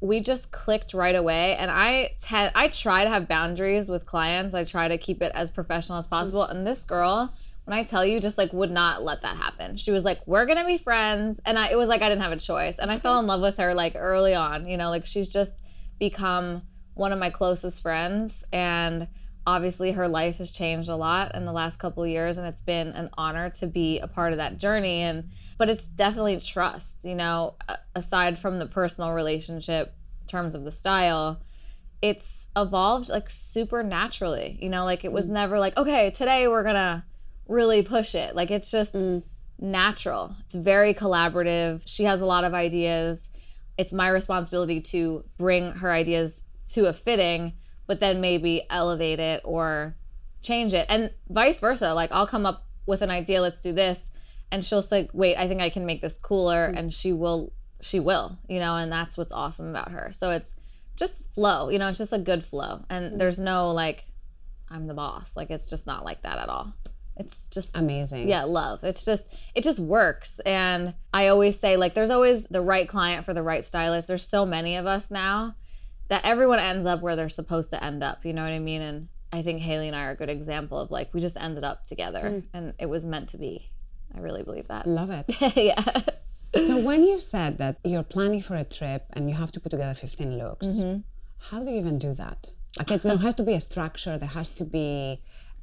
we 0.00 0.20
just 0.20 0.50
clicked 0.50 0.94
right 0.94 1.14
away. 1.14 1.56
And 1.56 1.70
I 1.70 2.14
te- 2.22 2.50
I 2.54 2.68
try 2.68 3.04
to 3.04 3.10
have 3.10 3.28
boundaries 3.28 3.88
with 3.88 4.06
clients. 4.06 4.54
I 4.54 4.64
try 4.64 4.88
to 4.88 4.98
keep 4.98 5.22
it 5.22 5.32
as 5.34 5.50
professional 5.50 5.98
as 5.98 6.06
possible. 6.06 6.42
And 6.42 6.66
this 6.66 6.84
girl, 6.84 7.32
when 7.64 7.78
I 7.78 7.84
tell 7.84 8.04
you, 8.04 8.20
just 8.20 8.38
like 8.38 8.52
would 8.52 8.70
not 8.70 9.02
let 9.02 9.22
that 9.22 9.36
happen. 9.36 9.76
She 9.76 9.90
was 9.90 10.04
like, 10.04 10.20
"We're 10.26 10.46
gonna 10.46 10.64
be 10.64 10.78
friends," 10.78 11.40
and 11.44 11.58
I, 11.58 11.70
it 11.70 11.76
was 11.76 11.88
like 11.88 12.02
I 12.02 12.08
didn't 12.08 12.22
have 12.22 12.32
a 12.32 12.36
choice. 12.36 12.78
And 12.78 12.90
I 12.90 12.98
fell 12.98 13.18
in 13.20 13.26
love 13.26 13.42
with 13.42 13.58
her 13.58 13.74
like 13.74 13.94
early 13.94 14.34
on. 14.34 14.66
You 14.66 14.76
know, 14.76 14.90
like 14.90 15.04
she's 15.04 15.28
just 15.28 15.54
become 15.98 16.62
one 16.94 17.12
of 17.12 17.18
my 17.18 17.30
closest 17.30 17.82
friends. 17.82 18.44
And 18.52 19.06
obviously, 19.46 19.92
her 19.92 20.08
life 20.08 20.38
has 20.38 20.50
changed 20.50 20.88
a 20.88 20.96
lot 20.96 21.34
in 21.34 21.44
the 21.44 21.52
last 21.52 21.78
couple 21.78 22.02
of 22.02 22.08
years, 22.08 22.38
and 22.38 22.46
it's 22.46 22.62
been 22.62 22.88
an 22.88 23.10
honor 23.18 23.50
to 23.50 23.66
be 23.66 23.98
a 23.98 24.06
part 24.06 24.32
of 24.32 24.38
that 24.38 24.56
journey. 24.56 25.02
And 25.02 25.28
but 25.58 25.68
it's 25.68 25.86
definitely 25.86 26.40
trust. 26.40 27.04
You 27.04 27.16
know, 27.16 27.56
aside 27.94 28.38
from 28.38 28.56
the 28.56 28.66
personal 28.66 29.12
relationship, 29.12 29.94
terms 30.30 30.54
of 30.54 30.64
the 30.64 30.72
style 30.72 31.40
it's 32.02 32.46
evolved 32.56 33.08
like 33.08 33.28
super 33.28 33.82
naturally. 33.82 34.58
You 34.60 34.68
know, 34.68 34.84
like 34.84 35.04
it 35.04 35.12
was 35.12 35.26
mm. 35.26 35.32
never 35.32 35.58
like, 35.58 35.76
okay, 35.76 36.10
today 36.10 36.48
we're 36.48 36.64
gonna 36.64 37.04
really 37.46 37.82
push 37.82 38.14
it. 38.14 38.34
Like 38.34 38.50
it's 38.50 38.70
just 38.70 38.94
mm. 38.94 39.22
natural. 39.58 40.34
It's 40.44 40.54
very 40.54 40.94
collaborative. 40.94 41.82
She 41.86 42.04
has 42.04 42.20
a 42.20 42.26
lot 42.26 42.44
of 42.44 42.54
ideas. 42.54 43.30
It's 43.76 43.92
my 43.92 44.08
responsibility 44.08 44.80
to 44.82 45.24
bring 45.38 45.72
her 45.72 45.90
ideas 45.90 46.42
to 46.72 46.86
a 46.86 46.92
fitting, 46.92 47.54
but 47.86 48.00
then 48.00 48.20
maybe 48.20 48.66
elevate 48.70 49.20
it 49.20 49.42
or 49.44 49.96
change 50.42 50.72
it. 50.72 50.86
And 50.88 51.12
vice 51.28 51.60
versa. 51.60 51.92
Like 51.92 52.12
I'll 52.12 52.26
come 52.26 52.46
up 52.46 52.66
with 52.86 53.02
an 53.02 53.10
idea, 53.10 53.42
let's 53.42 53.62
do 53.62 53.72
this. 53.72 54.10
And 54.52 54.64
she'll 54.64 54.82
say, 54.82 55.08
wait, 55.12 55.36
I 55.36 55.46
think 55.46 55.60
I 55.60 55.70
can 55.70 55.86
make 55.86 56.00
this 56.00 56.18
cooler. 56.18 56.72
Mm. 56.72 56.78
And 56.78 56.92
she 56.92 57.12
will, 57.12 57.52
she 57.80 58.00
will, 58.00 58.38
you 58.48 58.60
know, 58.60 58.76
and 58.76 58.90
that's 58.90 59.16
what's 59.16 59.32
awesome 59.32 59.68
about 59.68 59.92
her. 59.92 60.10
So 60.12 60.30
it's 60.30 60.54
just 60.96 61.32
flow, 61.34 61.68
you 61.68 61.78
know, 61.78 61.88
it's 61.88 61.98
just 61.98 62.12
a 62.12 62.18
good 62.18 62.44
flow. 62.44 62.84
And 62.90 63.06
mm-hmm. 63.06 63.18
there's 63.18 63.38
no 63.38 63.70
like, 63.70 64.04
I'm 64.68 64.86
the 64.86 64.94
boss. 64.94 65.36
Like 65.36 65.50
it's 65.50 65.66
just 65.66 65.86
not 65.86 66.04
like 66.04 66.22
that 66.22 66.38
at 66.38 66.48
all. 66.48 66.74
It's 67.16 67.46
just 67.46 67.76
amazing 67.76 68.28
yeah, 68.28 68.44
love. 68.44 68.82
It's 68.82 69.04
just 69.04 69.26
it 69.54 69.62
just 69.62 69.78
works. 69.78 70.40
And 70.40 70.94
I 71.12 71.28
always 71.28 71.58
say 71.58 71.76
like 71.76 71.92
there's 71.92 72.10
always 72.10 72.44
the 72.44 72.62
right 72.62 72.88
client 72.88 73.26
for 73.26 73.34
the 73.34 73.42
right 73.42 73.64
stylist. 73.64 74.08
There's 74.08 74.26
so 74.26 74.46
many 74.46 74.76
of 74.76 74.86
us 74.86 75.10
now 75.10 75.54
that 76.08 76.24
everyone 76.24 76.60
ends 76.60 76.86
up 76.86 77.02
where 77.02 77.16
they're 77.16 77.28
supposed 77.28 77.70
to 77.70 77.84
end 77.84 78.02
up, 78.02 78.24
you 78.24 78.32
know 78.32 78.42
what 78.42 78.52
I 78.52 78.58
mean? 78.58 78.80
And 78.80 79.08
I 79.32 79.42
think 79.42 79.60
Hailey 79.60 79.86
and 79.86 79.96
I 79.96 80.04
are 80.04 80.10
a 80.12 80.16
good 80.16 80.30
example 80.30 80.78
of 80.78 80.90
like 80.90 81.12
we 81.12 81.20
just 81.20 81.36
ended 81.36 81.62
up 81.62 81.84
together 81.84 82.22
mm. 82.22 82.42
and 82.54 82.74
it 82.78 82.86
was 82.86 83.04
meant 83.04 83.30
to 83.30 83.38
be. 83.38 83.70
I 84.14 84.20
really 84.20 84.42
believe 84.42 84.68
that. 84.68 84.86
Love 84.86 85.10
it. 85.10 85.26
yeah. 85.56 86.00
So 86.58 86.78
when 86.78 87.04
you 87.04 87.18
said 87.18 87.58
that 87.58 87.78
you're 87.84 88.02
planning 88.02 88.40
for 88.42 88.56
a 88.56 88.64
trip 88.64 89.04
and 89.12 89.28
you 89.28 89.36
have 89.36 89.52
to 89.52 89.60
put 89.60 89.70
together 89.70 89.94
15 89.94 90.38
looks, 90.38 90.66
Mm-hmm. 90.66 91.00
how 91.50 91.62
do 91.62 91.70
you 91.70 91.78
even 91.78 91.98
do 91.98 92.12
that? 92.14 92.50
Like 92.78 92.90
it's, 92.90 93.04
there 93.04 93.16
has 93.18 93.34
to 93.36 93.42
be 93.42 93.54
a 93.54 93.60
structure, 93.60 94.18
there 94.18 94.28
has 94.28 94.50
to 94.52 94.64
be 94.64 95.22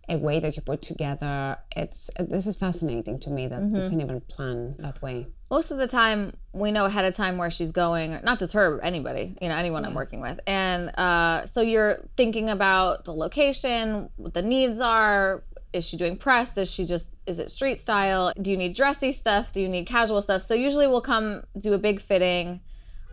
a 0.09 0.17
way 0.17 0.39
that 0.39 0.55
you 0.55 0.61
put 0.61 0.81
together. 0.81 1.57
It's 1.75 2.09
this 2.17 2.47
is 2.47 2.55
fascinating 2.55 3.19
to 3.19 3.29
me 3.29 3.47
that 3.47 3.59
Mm-hmm. 3.61 3.75
you 3.75 3.89
can 3.89 4.01
even 4.01 4.21
plan 4.21 4.73
that 4.79 5.01
way. 5.01 5.27
most 5.49 5.71
of 5.71 5.77
the 5.77 5.87
time 5.87 6.33
we 6.53 6.71
know 6.71 6.85
ahead 6.85 7.05
of 7.05 7.15
time 7.15 7.37
where 7.37 7.49
she's 7.49 7.71
going 7.71 8.09
not 8.23 8.37
just 8.39 8.51
her 8.53 8.81
anybody 8.81 9.25
you 9.41 9.47
know 9.49 9.55
anyone 9.55 9.85
i'm 9.85 9.93
working 9.93 10.19
with 10.27 10.37
and 10.45 10.81
uh, 10.97 11.45
so 11.45 11.61
you're 11.61 11.93
thinking 12.17 12.49
about 12.49 13.05
the 13.05 13.13
location 13.25 14.09
what 14.17 14.33
the 14.33 14.41
needs 14.41 14.79
are 14.81 15.43
is 15.73 15.85
she 15.85 15.97
doing 15.97 16.17
press? 16.17 16.57
Is 16.57 16.71
she 16.71 16.85
just 16.85 17.15
is 17.25 17.39
it 17.39 17.51
street 17.51 17.79
style? 17.79 18.33
Do 18.41 18.51
you 18.51 18.57
need 18.57 18.75
dressy 18.75 19.11
stuff? 19.11 19.51
Do 19.51 19.61
you 19.61 19.67
need 19.67 19.85
casual 19.85 20.21
stuff? 20.21 20.41
So 20.41 20.53
usually 20.53 20.87
we'll 20.87 21.01
come 21.01 21.43
do 21.59 21.73
a 21.73 21.77
big 21.77 22.01
fitting. 22.01 22.61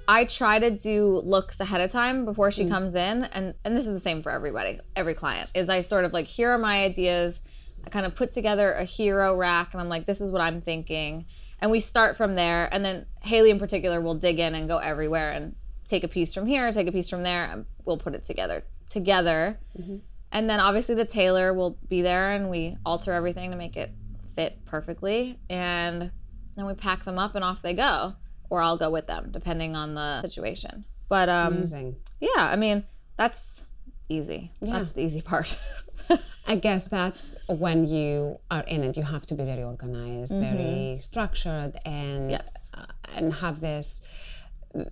I 0.07 0.25
try 0.27 0.59
to 0.59 0.71
do 0.71 1.07
looks 1.25 1.61
ahead 1.61 1.81
of 1.81 1.91
time 1.91 2.25
before 2.25 2.51
she 2.51 2.65
mm. 2.65 2.71
comes 2.71 2.95
in 2.95 3.25
and 3.25 3.55
and 3.65 3.77
this 3.77 3.87
is 3.87 3.95
the 3.95 4.01
same 4.01 4.23
for 4.23 4.31
everybody 4.31 4.79
every 4.95 5.15
client 5.15 5.49
is 5.55 5.71
i 5.71 5.81
sort 5.81 6.05
of 6.05 6.13
like 6.13 6.27
here 6.27 6.51
are 6.51 6.59
my 6.59 6.85
ideas. 6.85 7.41
I 7.87 7.91
kind 7.91 8.07
of 8.07 8.15
put 8.15 8.33
together 8.33 8.73
a 8.73 8.85
hero 8.85 9.37
rack 9.37 9.73
and 9.73 9.81
i'm 9.81 9.89
like 9.89 10.07
this 10.07 10.21
is 10.21 10.31
what 10.31 10.41
i'm 10.41 10.61
thinking. 10.61 11.27
And 11.61 11.71
we 11.71 11.81
start 11.81 12.17
from 12.17 12.35
there 12.35 12.69
and 12.73 12.85
then 12.85 13.07
hailey 13.23 13.51
in 13.51 13.59
particular 13.59 14.01
will 14.01 14.17
dig 14.17 14.39
in 14.39 14.55
and 14.55 14.69
go 14.69 14.79
everywhere 14.79 15.33
and 15.33 15.57
take 15.87 16.05
a 16.05 16.09
piece 16.09 16.33
from 16.33 16.47
here 16.47 16.71
take 16.73 16.87
a 16.87 16.93
piece 16.93 17.09
from 17.09 17.23
there 17.23 17.45
and 17.45 17.67
we'll 17.85 17.99
put 17.99 18.15
it 18.15 18.25
together 18.25 18.65
together 18.89 19.59
mm-hmm. 19.79 19.97
And 20.35 20.51
then 20.51 20.61
obviously 20.61 20.95
the 20.95 21.07
tailor 21.07 21.55
will 21.55 21.79
be 21.89 22.03
there 22.03 22.33
and 22.33 22.51
we 22.51 22.77
alter 22.85 23.13
everything 23.13 23.51
to 23.53 23.57
make 23.57 23.77
it 23.79 23.91
fit 24.35 24.59
perfectly. 24.67 25.39
And 25.49 26.11
then 26.57 26.67
we 26.67 26.75
pack 26.75 27.05
them 27.05 27.19
up 27.19 27.35
and 27.35 27.43
off 27.45 27.63
they 27.63 27.73
go. 27.75 28.15
Or 28.51 28.61
i'll 28.61 28.77
go 28.77 28.91
with 28.91 29.07
them 29.07 29.31
depending 29.31 29.75
on 29.75 29.95
the 29.95 30.21
situation. 30.23 30.85
But 31.09 31.29
um 31.29 31.55
Amazing. 31.55 31.97
yeah 32.21 32.43
i 32.55 32.57
mean 32.57 32.85
that's 33.17 33.67
easy. 34.09 34.51
That's 34.61 34.93
the 34.93 35.03
easy 35.03 35.23
part. 35.23 35.59
I 36.47 36.57
guess 36.57 36.85
that's 36.85 37.37
when 37.49 37.87
you 37.87 38.39
are 38.51 38.65
in 38.75 38.85
it. 38.85 38.97
You 38.99 39.03
have 39.05 39.25
to 39.29 39.35
be 39.35 39.45
very 39.45 39.63
organized, 39.63 40.35
very 40.35 40.99
structured, 41.01 41.79
and 41.87 42.31
Yes. 42.31 42.71
uh, 42.75 42.85
and 43.17 43.33
have 43.33 43.61
this 43.61 44.03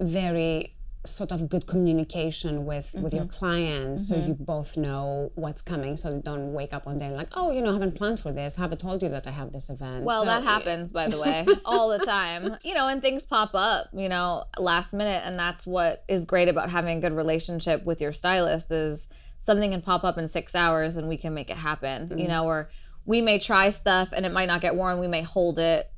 very 0.01 0.75
sort 1.05 1.33
of 1.33 1.49
good 1.49 1.67
communication 1.67 2.65
with 2.65 2.95
with 2.95 3.13
your 3.13 3.25
mm-hmm. 3.25 3.39
clients, 3.39 4.09
so 4.09 4.15
mm-hmm. 4.15 4.29
you 4.29 4.35
both 4.35 4.77
know 4.77 5.33
what's 5.35 5.61
coming. 5.61 5.97
So 5.97 6.15
you 6.15 6.23
don't 6.23 6.53
wake 6.53 6.73
up 6.73 6.87
one 6.87 6.99
day 6.99 7.07
and 7.07 7.17
like, 7.17 7.29
oh, 7.33 7.51
you 7.51 7.61
know, 7.61 7.71
I 7.71 7.73
haven't 7.73 7.97
planned 7.97 8.21
for 8.21 8.31
this. 8.31 8.59
I 8.59 8.63
haven't 8.63 8.81
told 8.81 9.03
you 9.03 9.09
that 9.09 9.27
I 9.27 9.31
have 9.31 9.53
this 9.53 9.69
event. 9.69 10.05
Well, 10.05 10.23
So, 10.23 10.27
that 10.27 10.45
happens, 10.45 10.93
by 10.93 11.09
the 11.09 11.19
way, 11.19 11.47
all 11.65 11.89
the 11.89 12.05
time. 12.05 12.57
You 12.63 12.75
know, 12.75 12.87
and 12.87 13.03
things 13.03 13.27
pop 13.27 13.51
up, 13.55 13.89
you 13.93 14.09
know, 14.09 14.45
last 14.59 14.93
minute, 14.93 15.23
and 15.25 15.39
that's 15.39 15.67
what 15.67 16.05
is 16.09 16.25
great 16.25 16.49
about 16.49 16.71
having 16.71 16.99
a 16.99 17.01
good 17.01 17.15
relationship 17.15 17.85
with 17.85 18.01
your 18.01 18.13
stylist 18.13 18.71
is 18.71 19.09
something 19.41 19.73
can 19.73 19.83
pop 19.83 20.05
up 20.05 20.19
in 20.19 20.29
six 20.29 20.55
hours 20.55 20.97
and 20.97 21.09
we 21.09 21.17
can 21.17 21.35
make 21.35 21.51
it 21.51 21.57
happen. 21.57 22.11
You 22.11 22.17
mm-hmm. 22.17 22.29
know, 22.29 22.47
or 22.47 22.71
we 23.05 23.21
may 23.21 23.41
try 23.41 23.71
stuff 23.71 24.11
and 24.13 24.25
it 24.25 24.33
might 24.33 24.47
not 24.47 24.61
get 24.61 24.77
worn. 24.77 25.01
We 25.01 25.09
may 25.09 25.23
hold 25.23 25.59
it. 25.59 25.91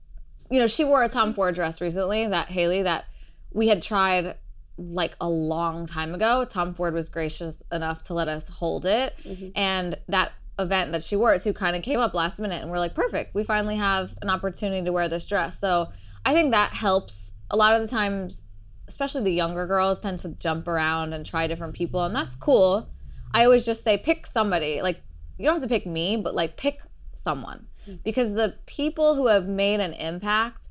You 0.50 0.60
know, 0.60 0.66
she 0.66 0.84
wore 0.84 1.02
a 1.02 1.08
Tom 1.08 1.34
Ford 1.34 1.54
dress 1.54 1.80
recently, 1.80 2.26
that 2.26 2.48
Hailey, 2.48 2.82
that 2.82 3.04
we 3.52 3.68
had 3.68 3.82
tried 3.82 4.36
like 4.76 5.14
a 5.20 5.28
long 5.28 5.86
time 5.86 6.14
ago. 6.14 6.44
Tom 6.48 6.74
Ford 6.74 6.94
was 6.94 7.08
gracious 7.08 7.62
enough 7.70 8.02
to 8.04 8.14
let 8.14 8.28
us 8.28 8.48
hold 8.48 8.86
it. 8.86 9.14
Mm-hmm. 9.24 9.48
And 9.54 9.98
that 10.08 10.32
event 10.58 10.92
that 10.92 11.04
she 11.04 11.16
wore 11.16 11.34
it 11.34 11.42
to 11.42 11.52
kind 11.52 11.76
of 11.76 11.82
came 11.82 12.00
up 12.00 12.14
last 12.14 12.38
minute. 12.40 12.62
And 12.62 12.70
we're 12.70 12.78
like, 12.78 12.94
perfect. 12.94 13.34
We 13.34 13.44
finally 13.44 13.76
have 13.76 14.16
an 14.22 14.30
opportunity 14.30 14.84
to 14.84 14.92
wear 14.92 15.08
this 15.08 15.26
dress. 15.26 15.58
So 15.58 15.88
I 16.24 16.32
think 16.34 16.52
that 16.52 16.72
helps. 16.72 17.32
A 17.50 17.56
lot 17.56 17.74
of 17.74 17.82
the 17.82 17.88
times, 17.88 18.44
especially 18.88 19.22
the 19.22 19.32
younger 19.32 19.66
girls, 19.66 20.00
tend 20.00 20.18
to 20.20 20.30
jump 20.30 20.66
around 20.66 21.12
and 21.12 21.24
try 21.24 21.46
different 21.46 21.74
people. 21.74 22.04
And 22.04 22.14
that's 22.14 22.34
cool. 22.34 22.88
I 23.32 23.44
always 23.44 23.64
just 23.64 23.84
say, 23.84 23.98
pick 23.98 24.26
somebody. 24.26 24.80
Like, 24.82 25.02
you 25.38 25.44
don't 25.44 25.54
have 25.54 25.62
to 25.62 25.68
pick 25.68 25.86
me, 25.86 26.16
but 26.16 26.34
like, 26.34 26.56
pick 26.56 26.80
someone. 27.14 27.66
Mm. 27.88 28.02
Because 28.02 28.32
the 28.32 28.56
people 28.66 29.14
who 29.14 29.26
have 29.26 29.46
made 29.46 29.80
an 29.80 29.92
impact 29.92 30.68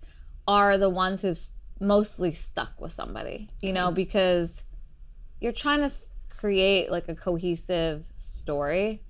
are 0.48 0.78
the 0.78 0.90
ones 0.90 1.22
who've 1.22 1.40
mostly 1.84 2.32
stuck 2.32 2.80
with 2.80 2.92
somebody, 2.92 3.50
you 3.62 3.74
know, 3.74 3.92
because 3.92 4.64
you're 5.40 5.52
trying 5.52 5.88
to 5.88 5.94
create 6.30 6.90
like 6.92 7.10
a 7.10 7.16
cohesive 7.16 8.06
story. 8.18 9.02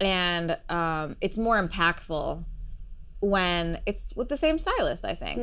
And 0.00 0.56
um, 0.68 1.16
it's 1.20 1.38
more 1.38 1.62
impactful 1.62 2.44
when 3.20 3.80
it's 3.86 4.14
with 4.14 4.28
the 4.28 4.36
same 4.36 4.58
stylist, 4.58 5.04
I 5.04 5.14
think. 5.14 5.38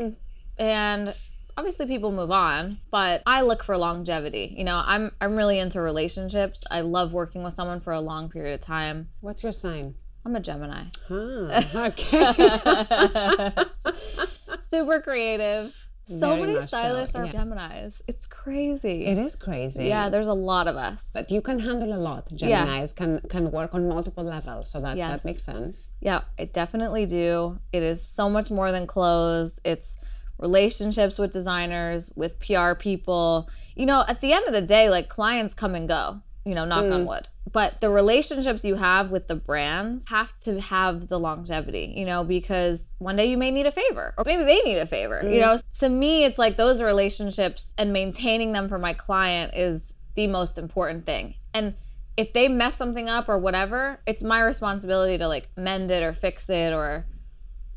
And 0.58 1.14
obviously 1.58 1.86
people 1.88 2.12
move 2.12 2.32
on, 2.32 2.80
but 2.92 3.22
I 3.26 3.42
look 3.42 3.64
for 3.64 3.78
longevity. 3.78 4.54
You 4.58 4.64
know, 4.64 4.82
I'm 4.86 5.12
I'm 5.20 5.36
really 5.36 5.60
into 5.60 5.82
relationships. 5.82 6.64
I 6.70 6.82
love 6.82 7.14
working 7.14 7.44
with 7.44 7.54
someone 7.54 7.80
for 7.82 7.94
a 7.94 8.00
long 8.00 8.30
period 8.30 8.54
of 8.54 8.62
time. 8.62 9.10
What's 9.22 9.44
your 9.44 9.52
sign? 9.52 9.96
I'm 10.26 10.36
a 10.36 10.40
Gemini. 10.40 10.84
Ah, 11.10 11.86
okay. 11.88 13.52
Super 14.70 15.02
creative. 15.02 15.76
So 16.06 16.36
many 16.36 16.54
much 16.54 16.64
so, 16.64 16.68
stylists 16.68 17.16
are 17.16 17.26
yeah. 17.26 17.32
Geminis. 17.32 17.94
It's 18.08 18.26
crazy. 18.26 19.06
it 19.06 19.18
is 19.18 19.36
crazy. 19.36 19.86
Yeah, 19.86 20.10
there's 20.10 20.28
a 20.28 20.34
lot 20.34 20.68
of 20.68 20.76
us. 20.76 21.10
But 21.14 21.32
you 21.32 21.42
can 21.42 21.60
handle 21.60 21.94
a 21.94 22.02
lot. 22.10 22.28
Yeah. 22.32 22.66
Geminis 22.68 22.96
can 22.96 23.22
can 23.30 23.52
work 23.52 23.74
on 23.74 23.88
multiple 23.88 24.24
levels, 24.24 24.70
so 24.70 24.82
that 24.82 24.98
Yes. 24.98 25.10
that 25.12 25.26
makes 25.26 25.44
sense. 25.44 25.90
Yeah, 26.02 26.22
I 26.38 26.46
definitely 26.46 27.06
do. 27.06 27.60
It 27.72 27.84
is 27.84 28.06
so 28.06 28.30
much 28.30 28.52
more 28.52 28.72
than 28.72 28.86
clothes. 28.86 29.60
It's 29.64 29.96
relationships 30.40 31.18
with 31.18 31.32
designers, 31.32 32.12
with 32.16 32.40
PR 32.40 32.74
people. 32.74 33.50
You 33.76 33.86
know, 33.86 34.04
at 34.08 34.20
the 34.22 34.34
end 34.34 34.46
of 34.46 34.54
the 34.54 34.62
day, 34.62 34.90
like 34.90 35.08
clients 35.10 35.54
come 35.54 35.74
and 35.74 35.88
go, 35.88 36.22
you 36.46 36.56
know, 36.56 36.66
knock 36.66 36.86
on 36.86 37.04
mm. 37.04 37.08
wood. 37.08 37.30
But 37.52 37.82
the 37.82 37.90
relationships 37.90 38.66
you 38.66 38.76
have 38.76 39.12
with 39.12 39.28
the 39.28 39.36
brands 39.36 40.10
have 40.10 40.38
to 40.42 40.60
have 40.60 41.08
the 41.08 41.20
longevity, 41.20 41.94
you 41.96 42.06
know, 42.06 42.24
because 42.24 42.94
one 42.98 43.16
day 43.16 43.28
you 43.28 43.38
may 43.38 43.52
need 43.52 43.66
a 43.66 43.72
favor 43.72 44.14
or 44.18 44.24
maybe 44.26 44.44
they 44.44 44.62
need 44.62 44.78
a 44.78 44.88
favor. 44.88 45.22
You 45.24 45.38
mm. 45.38 45.42
know, 45.42 45.58
to 45.80 45.90
me, 45.90 46.26
it's 46.26 46.40
like 46.40 46.58
those 46.58 46.82
relationships 46.82 47.74
and 47.78 47.94
maintaining 47.94 48.52
them 48.52 48.70
for 48.70 48.80
my 48.80 48.94
client 48.94 49.54
is 49.56 49.94
the 50.16 50.28
most 50.28 50.58
important 50.58 51.06
thing. 51.06 51.36
And 51.54 51.76
if 52.18 52.34
they 52.34 52.48
mess 52.48 52.76
something 52.76 53.10
up 53.10 53.30
or 53.30 53.38
whatever, 53.38 54.00
it's 54.06 54.24
my 54.24 54.42
responsibility 54.42 55.18
to 55.18 55.28
like 55.28 55.50
mend 55.56 55.92
it 55.92 56.04
or 56.04 56.14
fix 56.14 56.50
it 56.50 56.74
or 56.74 57.06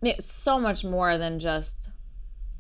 it's 0.03 0.31
so 0.31 0.59
much 0.59 0.85
more 0.85 1.19
than 1.19 1.39
just 1.39 1.91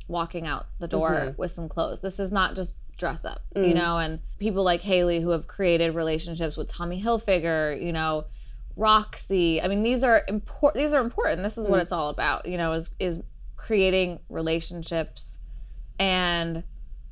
walking 0.08 0.46
out 0.46 0.66
the 0.78 0.88
door 0.88 1.10
mm-hmm. 1.10 1.40
with 1.40 1.50
some 1.50 1.68
clothes. 1.68 2.00
This 2.00 2.18
is 2.18 2.32
not 2.32 2.54
just 2.54 2.76
dress 2.96 3.24
up, 3.24 3.42
you 3.54 3.74
know, 3.74 3.98
and 3.98 4.20
people 4.38 4.62
like 4.62 4.80
Hailey 4.82 5.20
who 5.20 5.30
have 5.30 5.46
created 5.46 5.94
relationships 5.94 6.56
with 6.56 6.68
Tommy 6.68 7.02
Hilfiger, 7.02 7.80
you 7.80 7.92
know, 7.92 8.24
Roxy. 8.76 9.60
I 9.60 9.68
mean, 9.68 9.82
these 9.82 10.02
are 10.02 10.22
important 10.28 10.82
these 10.82 10.92
are 10.92 11.02
important. 11.02 11.42
This 11.42 11.56
is 11.58 11.66
what 11.66 11.80
it's 11.80 11.92
all 11.92 12.10
about, 12.10 12.46
you 12.46 12.58
know, 12.58 12.72
is 12.74 12.90
is 12.98 13.20
creating 13.56 14.20
relationships 14.28 15.38
and 15.98 16.62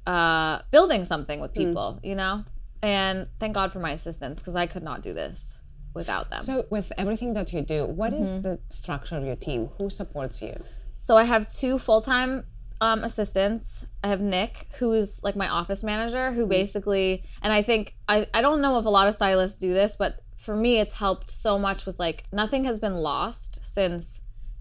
uh 0.07 0.61
building 0.71 1.05
something 1.05 1.41
with 1.41 1.53
people, 1.53 2.01
you 2.03 2.15
know? 2.15 2.45
And 2.83 3.29
thank 3.41 3.55
God 3.55 3.73
for 3.73 3.79
my 3.79 3.93
assistants 3.93 4.41
because 4.41 4.55
I 4.57 4.67
could 4.67 4.83
not 4.83 5.03
do 5.03 5.15
this 5.15 5.63
without 5.95 6.29
them. 6.29 6.41
So, 6.43 6.67
with 6.71 6.93
everything 6.99 7.33
that 7.33 7.53
you 7.53 7.63
do, 7.63 7.87
what 7.87 8.13
is 8.13 8.33
Mm-hmm. 8.33 8.43
the 8.43 8.61
structure 8.69 9.17
of 9.17 9.25
your 9.25 9.37
team? 9.37 9.71
Who 9.79 9.89
supports 9.89 10.43
you? 10.43 10.55
So 10.99 11.17
I 11.17 11.25
have 11.25 11.51
two 11.51 11.79
full 11.79 12.01
time 12.03 12.45
um, 12.85 13.03
assistants. 13.03 13.87
I 14.03 14.09
have 14.09 14.21
Nick, 14.21 14.69
who's 14.79 15.25
like 15.25 15.37
my 15.37 15.49
office 15.49 15.83
manager, 15.83 16.33
who 16.33 16.47
basically, 16.47 17.25
and 17.41 17.51
I 17.51 17.63
think, 17.63 17.97
I, 18.07 18.27
I 18.35 18.43
don't 18.43 18.61
know 18.61 18.79
if 18.79 18.85
a 18.85 18.91
lot 18.91 19.09
of 19.09 19.15
stylists 19.15 19.59
do 19.59 19.73
this, 19.73 19.97
but 19.97 20.21
for 20.37 20.55
me, 20.55 20.79
it's 20.79 20.95
helped 20.95 21.31
so 21.31 21.59
much 21.59 21.87
with 21.87 21.99
like, 21.99 22.25
nothing 22.31 22.65
has 22.65 22.79
been 22.79 22.97
lost 22.97 23.61
since 23.65 24.21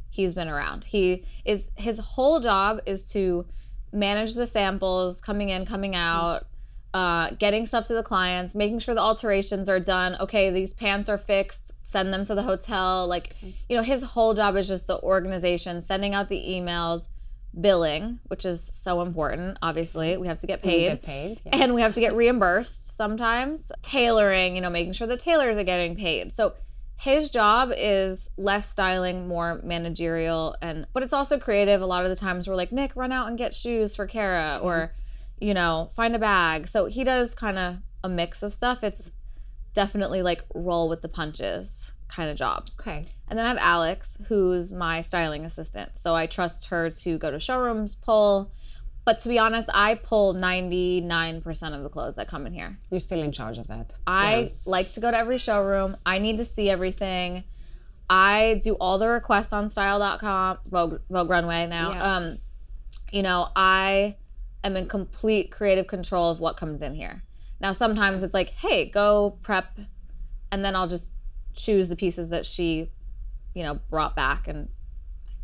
he's 0.09 0.33
been 0.33 0.47
around. 0.47 0.85
He 0.85 1.25
is, 1.43 1.69
his 1.75 1.99
whole 1.99 2.39
job 2.39 2.79
is 2.85 3.09
to 3.09 3.45
manage 3.91 4.35
the 4.35 4.45
samples 4.45 5.19
coming 5.19 5.49
in, 5.49 5.65
coming 5.65 5.95
out. 5.95 6.45
Uh, 6.93 7.31
getting 7.39 7.65
stuff 7.65 7.87
to 7.87 7.95
the 7.95 8.03
clients, 8.03 8.53
making 8.53 8.77
sure 8.77 8.93
the 8.93 9.01
alterations 9.01 9.67
are 9.67 9.79
done. 9.79 10.15
Okay, 10.19 10.51
these 10.51 10.73
pants 10.73 11.09
are 11.09 11.17
fixed. 11.17 11.71
Send 11.83 12.13
them 12.13 12.23
to 12.23 12.35
the 12.35 12.43
hotel. 12.43 13.07
Like, 13.07 13.35
you 13.67 13.75
know, 13.75 13.81
his 13.81 14.03
whole 14.03 14.35
job 14.35 14.55
is 14.55 14.67
just 14.67 14.85
the 14.85 15.01
organization, 15.01 15.81
sending 15.81 16.13
out 16.13 16.29
the 16.29 16.37
emails, 16.37 17.07
billing, 17.59 18.19
which 18.27 18.45
is 18.45 18.71
so 18.73 19.01
important. 19.01 19.57
Obviously, 19.61 20.17
we 20.17 20.27
have 20.27 20.39
to 20.39 20.47
get 20.47 20.61
paid. 20.61 20.87
get 20.87 21.01
paid. 21.03 21.41
Yeah. 21.45 21.57
And 21.57 21.73
we 21.73 21.81
have 21.81 21.93
to 21.93 21.99
get 21.99 22.15
reimbursed 22.15 22.95
sometimes. 22.95 23.71
Tailoring, 23.81 24.55
you 24.55 24.61
know, 24.61 24.69
making 24.69 24.93
sure 24.93 25.07
the 25.07 25.17
tailors 25.17 25.57
are 25.57 25.63
getting 25.63 25.95
paid. 25.95 26.33
So 26.33 26.53
his 26.95 27.29
job 27.29 27.71
is 27.75 28.29
less 28.37 28.69
styling, 28.69 29.27
more 29.27 29.59
managerial, 29.63 30.55
and 30.61 30.87
but 30.93 31.03
it's 31.03 31.13
also 31.13 31.37
creative. 31.37 31.81
A 31.81 31.85
lot 31.85 32.03
of 32.05 32.09
the 32.09 32.15
times 32.15 32.47
we're 32.47 32.55
like, 32.55 32.71
Nick, 32.71 32.95
run 32.95 33.11
out 33.11 33.27
and 33.27 33.37
get 33.37 33.53
shoes 33.53 33.95
for 33.95 34.07
Kara, 34.07 34.59
or 34.61 34.93
you 35.39 35.53
know, 35.53 35.89
find 35.95 36.15
a 36.15 36.19
bag. 36.19 36.67
So 36.67 36.85
he 36.85 37.03
does 37.03 37.35
kind 37.35 37.57
of 37.57 37.77
a 38.03 38.09
mix 38.09 38.43
of 38.43 38.53
stuff. 38.53 38.83
It's 38.83 39.11
definitely 39.73 40.21
like 40.21 40.43
roll 40.53 40.87
with 40.87 41.01
the 41.01 41.09
punches 41.09 41.91
kind 42.07 42.29
of 42.29 42.37
job. 42.37 42.67
Okay. 42.79 43.05
And 43.27 43.39
then 43.39 43.45
I 43.45 43.49
have 43.49 43.57
Alex, 43.59 44.17
who's 44.27 44.71
my 44.71 45.01
styling 45.01 45.45
assistant. 45.45 45.97
So 45.97 46.15
I 46.15 46.27
trust 46.27 46.67
her 46.67 46.89
to 46.89 47.17
go 47.17 47.31
to 47.31 47.39
showrooms, 47.39 47.95
pull. 47.95 48.51
But 49.05 49.19
to 49.19 49.29
be 49.29 49.39
honest, 49.39 49.69
I 49.73 49.95
pull 49.95 50.33
99% 50.33 51.75
of 51.75 51.83
the 51.83 51.89
clothes 51.89 52.15
that 52.15 52.27
come 52.27 52.45
in 52.45 52.53
here. 52.53 52.77
You're 52.89 52.99
still 52.99 53.21
in 53.21 53.31
charge 53.31 53.57
of 53.57 53.67
that. 53.67 53.93
I 54.07 54.53
like 54.65 54.93
to 54.93 54.99
go 54.99 55.11
to 55.11 55.17
every 55.17 55.37
showroom. 55.37 55.97
I 56.05 56.19
need 56.19 56.37
to 56.37 56.45
see 56.45 56.69
everything. 56.69 57.43
I 58.09 58.61
do 58.63 58.75
all 58.75 58.97
the 58.97 59.07
requests 59.07 59.51
on 59.51 59.69
style.com, 59.69 60.59
Vogue, 60.69 60.99
Vogue 61.09 61.29
Runway 61.29 61.67
now. 61.67 61.91
Yeah. 61.91 62.03
Um, 62.03 62.37
you 63.11 63.23
know, 63.23 63.47
I 63.55 64.15
am 64.63 64.77
in 64.77 64.87
complete 64.87 65.51
creative 65.51 65.87
control 65.87 66.31
of 66.31 66.39
what 66.39 66.57
comes 66.57 66.81
in 66.81 66.93
here. 66.95 67.23
Now, 67.59 67.71
sometimes 67.71 68.23
it's 68.23 68.33
like, 68.33 68.49
hey, 68.49 68.89
go 68.89 69.37
prep, 69.41 69.65
and 70.51 70.63
then 70.63 70.75
I'll 70.75 70.87
just 70.87 71.09
choose 71.53 71.89
the 71.89 71.95
pieces 71.95 72.29
that 72.29 72.45
she, 72.45 72.91
you 73.53 73.63
know, 73.63 73.79
brought 73.89 74.15
back 74.15 74.47
and 74.47 74.69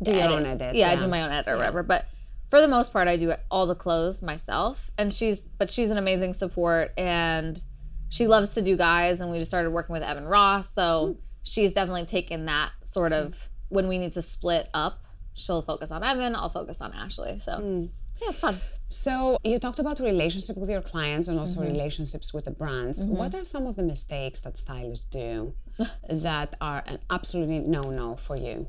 Do 0.02 0.12
your 0.12 0.28
own 0.28 0.46
edit. 0.46 0.74
yeah, 0.74 0.90
I 0.90 0.96
do 0.96 1.06
my 1.06 1.22
own 1.22 1.30
edit 1.30 1.52
or 1.52 1.56
whatever. 1.56 1.82
But 1.82 2.06
for 2.48 2.60
the 2.60 2.68
most 2.68 2.92
part, 2.92 3.08
I 3.08 3.16
do 3.16 3.32
all 3.50 3.66
the 3.66 3.74
clothes 3.74 4.22
myself. 4.22 4.90
And 4.98 5.12
she's, 5.12 5.46
but 5.46 5.70
she's 5.70 5.90
an 5.90 5.98
amazing 5.98 6.34
support 6.34 6.92
and 6.96 7.62
she 8.08 8.26
loves 8.26 8.50
to 8.54 8.62
do 8.62 8.76
guys. 8.76 9.20
And 9.20 9.30
we 9.30 9.38
just 9.38 9.50
started 9.50 9.70
working 9.70 9.92
with 9.92 10.02
Evan 10.02 10.24
Ross. 10.24 10.72
So 10.72 10.82
mm-hmm. 10.82 11.20
she's 11.42 11.72
definitely 11.72 12.06
taken 12.06 12.46
that 12.46 12.70
sort 12.84 13.12
of 13.12 13.32
mm. 13.32 13.36
when 13.68 13.88
we 13.88 13.98
need 13.98 14.14
to 14.14 14.22
split 14.22 14.68
up, 14.74 15.04
she'll 15.34 15.62
focus 15.62 15.90
on 15.90 16.02
Evan, 16.02 16.34
I'll 16.34 16.50
focus 16.50 16.80
on 16.80 16.92
Ashley. 16.92 17.38
So 17.38 17.52
mm. 17.52 17.88
yeah, 18.20 18.30
it's 18.30 18.40
fun. 18.40 18.58
So 18.90 19.38
you 19.44 19.58
talked 19.60 19.78
about 19.78 20.00
relationship 20.00 20.56
with 20.56 20.68
your 20.68 20.82
clients 20.82 21.28
and 21.28 21.38
also 21.38 21.60
Mm-hmm. 21.60 21.72
relationships 21.72 22.34
with 22.34 22.44
the 22.44 22.50
brands. 22.50 23.00
What 23.02 23.34
are 23.34 23.44
some 23.44 23.66
of 23.66 23.76
the 23.76 23.82
mistakes 23.84 24.40
that 24.40 24.58
stylists 24.58 25.04
do 25.04 25.54
that 26.08 26.56
are 26.60 26.82
an 26.86 26.98
absolutely 27.08 27.60
no-no 27.60 28.16
for 28.16 28.36
you? 28.36 28.66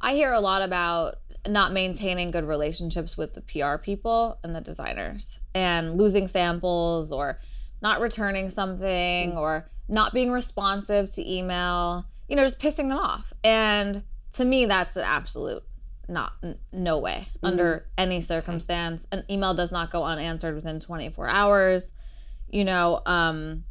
I 0.00 0.14
hear 0.14 0.32
a 0.32 0.40
lot 0.40 0.62
about 0.62 1.18
not 1.46 1.72
maintaining 1.72 2.30
good 2.30 2.44
relationships 2.44 3.16
with 3.16 3.34
the 3.34 3.42
PR 3.42 3.76
people 3.76 4.38
and 4.42 4.54
the 4.54 4.60
designers 4.60 5.40
and 5.54 5.98
losing 5.98 6.26
samples 6.26 7.12
or 7.12 7.38
not 7.82 8.00
returning 8.00 8.48
something 8.50 9.36
or 9.36 9.70
not 9.88 10.12
being 10.14 10.30
responsive 10.30 11.12
to 11.14 11.30
email, 11.30 12.06
you 12.28 12.36
know, 12.36 12.44
just 12.44 12.60
pissing 12.60 12.88
them 12.88 12.92
off. 12.92 13.32
And 13.44 14.02
to 14.34 14.44
me, 14.44 14.66
that's 14.66 14.96
an 14.96 15.04
absolute 15.04 15.62
not 16.08 16.32
n- 16.42 16.58
no 16.72 16.98
way 16.98 17.28
under 17.42 17.86
any 17.96 18.20
circumstance. 18.20 19.06
An 19.12 19.24
email 19.30 19.54
does 19.54 19.70
not 19.70 19.90
go 19.90 20.04
unanswered 20.04 20.54
within 20.54 20.80
24 20.80 21.28
hours. 21.28 21.92
You 22.48 22.64
know, 22.64 23.02
um, 23.06 23.64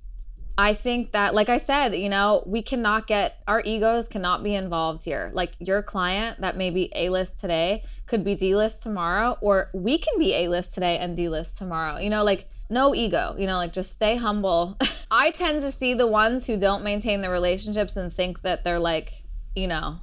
I 0.58 0.74
think 0.74 1.12
that, 1.12 1.36
like 1.36 1.50
I 1.50 1.58
said, 1.58 1.96
you 1.96 2.10
know, 2.10 2.44
we 2.48 2.64
cannot 2.64 3.06
get 3.06 3.38
our 3.48 3.62
egos 3.64 4.08
cannot 4.08 4.44
be 4.44 4.56
involved 4.56 5.04
here. 5.04 5.32
Like 5.34 5.54
your 5.60 5.84
client 5.84 6.42
that 6.42 6.58
may 6.58 6.72
be 6.72 6.92
A 6.96 7.10
list 7.10 7.40
today 7.40 7.84
could 8.08 8.24
be 8.24 8.36
D 8.36 8.56
list 8.56 8.82
tomorrow, 8.82 9.38
or 9.40 9.70
we 9.74 10.00
can 10.00 10.18
be 10.18 10.34
A 10.34 10.48
list 10.48 10.74
today 10.74 10.98
and 10.98 11.16
D 11.16 11.30
list 11.30 11.58
tomorrow. 11.60 11.98
You 12.00 12.10
know, 12.10 12.24
like 12.24 12.50
no 12.70 12.96
ego, 12.96 13.36
you 13.38 13.46
know, 13.46 13.58
like 13.58 13.72
just 13.72 13.94
stay 13.94 14.16
humble. 14.16 14.78
I 15.12 15.32
tend 15.32 15.62
to 15.62 15.72
see 15.72 15.94
the 15.94 16.08
ones 16.08 16.48
who 16.48 16.60
don't 16.60 16.84
maintain 16.84 17.22
the 17.22 17.30
relationships 17.30 17.96
and 17.96 18.12
think 18.12 18.42
that 18.42 18.64
they're 18.64 18.80
like, 18.80 19.12
you 19.56 19.68
know, 19.68 20.00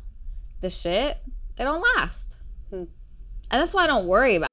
the 0.61 0.71
shit, 0.71 1.19
they 1.57 1.65
don't 1.65 1.85
last. 1.97 2.39
Hmm. 2.71 2.85
And 3.51 3.61
that's 3.61 3.75
why 3.75 3.85
I 3.85 3.87
don't 3.87 4.07
worry 4.07 4.37
about 4.37 4.49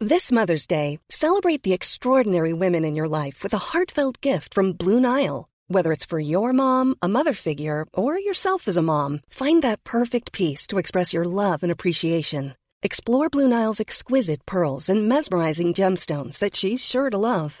This 0.00 0.32
Mother's 0.32 0.66
Day, 0.66 0.98
celebrate 1.08 1.62
the 1.62 1.72
extraordinary 1.72 2.52
women 2.52 2.84
in 2.84 2.96
your 2.96 3.08
life 3.08 3.42
with 3.42 3.54
a 3.54 3.72
heartfelt 3.72 4.20
gift 4.20 4.52
from 4.52 4.72
Blue 4.72 5.00
Nile. 5.00 5.46
Whether 5.68 5.92
it's 5.92 6.04
for 6.04 6.20
your 6.20 6.52
mom, 6.52 6.94
a 7.00 7.08
mother 7.08 7.32
figure, 7.32 7.86
or 7.94 8.18
yourself 8.18 8.68
as 8.68 8.76
a 8.76 8.82
mom, 8.82 9.20
find 9.30 9.62
that 9.62 9.82
perfect 9.82 10.32
piece 10.32 10.66
to 10.66 10.78
express 10.78 11.14
your 11.14 11.24
love 11.24 11.62
and 11.62 11.72
appreciation. 11.72 12.54
Explore 12.82 13.30
Blue 13.30 13.48
Nile's 13.48 13.80
exquisite 13.80 14.44
pearls 14.44 14.90
and 14.90 15.08
mesmerizing 15.08 15.72
gemstones 15.72 16.38
that 16.38 16.54
she's 16.54 16.84
sure 16.84 17.08
to 17.08 17.16
love. 17.16 17.60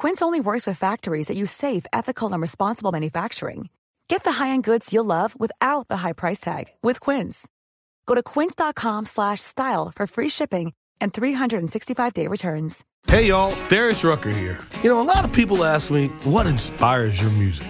Quince 0.00 0.22
only 0.22 0.40
works 0.40 0.66
with 0.66 0.78
factories 0.78 1.26
that 1.26 1.36
use 1.36 1.50
safe, 1.50 1.84
ethical, 1.92 2.32
and 2.32 2.40
responsible 2.40 2.90
manufacturing. 2.90 3.68
Get 4.08 4.24
the 4.24 4.32
high-end 4.32 4.64
goods 4.64 4.94
you'll 4.94 5.04
love 5.04 5.38
without 5.38 5.88
the 5.88 5.98
high 5.98 6.14
price 6.14 6.40
tag 6.40 6.68
with 6.82 7.00
Quince. 7.00 7.46
Go 8.06 8.14
to 8.14 8.22
quince.com 8.22 9.04
slash 9.04 9.40
style 9.40 9.92
for 9.94 10.06
free 10.06 10.30
shipping 10.30 10.72
and 11.02 11.12
365-day 11.12 12.28
returns. 12.28 12.82
Hey 13.08 13.26
y'all, 13.26 13.54
Darius 13.68 14.02
Rucker 14.02 14.30
here. 14.30 14.58
You 14.82 14.88
know, 14.88 15.02
a 15.02 15.04
lot 15.04 15.26
of 15.26 15.34
people 15.34 15.64
ask 15.64 15.90
me, 15.90 16.06
what 16.24 16.46
inspires 16.46 17.20
your 17.20 17.30
music? 17.32 17.69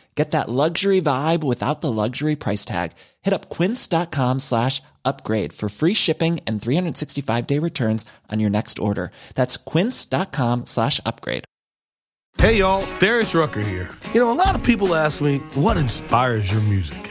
Get 0.15 0.31
that 0.31 0.49
luxury 0.49 1.01
vibe 1.01 1.43
without 1.43 1.81
the 1.81 1.91
luxury 1.91 2.35
price 2.35 2.65
tag. 2.65 2.91
Hit 3.21 3.33
up 3.33 3.49
quince.com 3.49 4.39
slash 4.39 4.81
upgrade 5.05 5.53
for 5.53 5.69
free 5.69 5.93
shipping 5.93 6.41
and 6.45 6.61
365 6.61 7.47
day 7.47 7.59
returns 7.59 8.05
on 8.29 8.39
your 8.39 8.49
next 8.49 8.77
order. 8.77 9.11
That's 9.35 9.57
quince.com 9.57 10.65
slash 10.65 10.99
upgrade. 11.05 11.45
Hey 12.37 12.57
y'all, 12.57 12.85
Darius 12.99 13.35
Rucker 13.35 13.61
here. 13.61 13.89
You 14.13 14.21
know, 14.21 14.31
a 14.31 14.33
lot 14.33 14.55
of 14.55 14.63
people 14.63 14.95
ask 14.95 15.21
me, 15.21 15.37
what 15.53 15.77
inspires 15.77 16.51
your 16.51 16.61
music? 16.61 17.10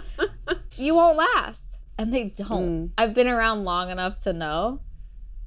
you 0.81 0.95
won't 0.95 1.17
last. 1.17 1.79
And 1.97 2.13
they 2.13 2.25
don't. 2.29 2.89
Mm. 2.89 2.89
I've 2.97 3.13
been 3.13 3.27
around 3.27 3.63
long 3.63 3.89
enough 3.89 4.23
to 4.23 4.33
know, 4.33 4.81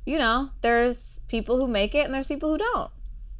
you 0.07 0.19
know, 0.19 0.51
there's 0.61 1.21
people 1.29 1.59
who 1.59 1.67
make 1.67 1.95
it 1.95 2.05
and 2.05 2.15
there's 2.15 2.27
people 2.27 2.51
who 2.51 2.59
don't. 2.59 2.91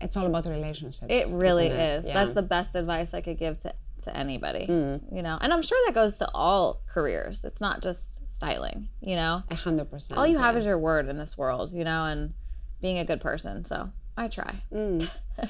It's 0.01 0.17
all 0.17 0.27
about 0.27 0.47
relationships. 0.47 1.07
It 1.09 1.35
really 1.35 1.67
it? 1.67 1.97
is. 1.97 2.07
Yeah. 2.07 2.15
That's 2.15 2.35
the 2.35 2.43
best 2.43 2.75
advice 2.75 3.15
I 3.15 3.21
could 3.21 3.39
give 3.39 3.61
to, 3.61 3.75
to 4.03 4.17
anybody. 4.17 4.67
Mm. 4.67 5.15
You 5.15 5.23
know, 5.23 5.39
and 5.41 5.53
I'm 5.53 5.63
sure 5.63 5.79
that 5.87 5.95
goes 5.95 6.17
to 6.17 6.29
all 6.35 6.83
careers. 6.89 7.45
It's 7.45 7.61
not 7.61 7.83
just 7.83 8.29
styling, 8.31 8.89
you 9.01 9.15
know? 9.15 9.45
A 9.51 9.55
hundred 9.55 9.91
percent. 9.91 10.19
All 10.19 10.27
you 10.27 10.39
have 10.39 10.55
yeah. 10.55 10.61
is 10.61 10.67
your 10.67 10.79
word 10.79 11.09
in 11.09 11.17
this 11.17 11.39
world, 11.39 11.73
you 11.73 11.85
know, 11.85 12.07
and 12.07 12.35
being 12.81 12.99
a 12.99 13.05
good 13.05 13.21
person. 13.21 13.65
So 13.65 13.91
I 14.17 14.29
try. 14.29 14.55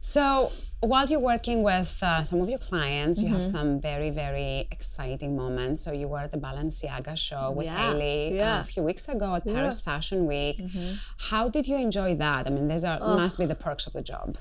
So 0.00 0.52
while 0.80 1.06
you're 1.06 1.18
working 1.20 1.62
with 1.64 1.98
uh, 2.02 2.22
some 2.22 2.40
of 2.40 2.48
your 2.48 2.58
clients, 2.58 3.20
you 3.20 3.28
have 3.28 3.40
Mm-hmm. 3.40 3.50
some 3.50 3.80
very, 3.80 4.10
very 4.10 4.68
exciting 4.70 5.36
moments. 5.36 5.82
So 5.82 5.92
you 5.92 6.06
were 6.06 6.20
at 6.20 6.30
the 6.30 6.38
Balenciaga 6.38 7.16
show 7.16 7.50
with 7.50 7.66
Yeah, 7.66 7.76
Hailey 7.92 8.28
uh, 8.30 8.34
yeah. 8.34 8.52
Mm-hmm. 8.52 8.60
a 8.60 8.64
few 8.64 8.82
weeks 8.84 9.08
ago 9.08 9.34
at 9.34 9.44
Paris 9.44 9.80
Fashion 9.80 10.26
Week. 10.26 10.62
How 11.18 11.48
did 11.48 11.66
you 11.66 11.76
enjoy 11.76 12.14
that? 12.16 12.46
I 12.46 12.50
mean, 12.50 12.68
these 12.68 12.84
are 12.84 13.00
must 13.00 13.36
be 13.38 13.46
the 13.46 13.56
perks 13.56 13.86
of 13.88 13.92
the 13.94 14.02
job. 14.02 14.36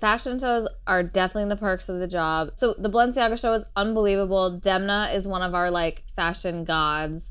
Fashion 0.00 0.38
shows 0.38 0.66
are 0.86 1.02
definitely 1.02 1.48
the 1.50 1.56
perks 1.56 1.88
of 1.88 1.98
the 1.98 2.06
job. 2.06 2.52
So 2.54 2.74
the 2.78 2.88
Balenciaga 2.88 3.38
show 3.38 3.52
is 3.52 3.64
unbelievable. 3.76 4.58
Demna 4.64 5.12
is 5.14 5.26
one 5.28 5.42
of 5.42 5.54
our 5.54 5.70
like 5.70 6.04
fashion 6.16 6.64
gods. 6.64 7.30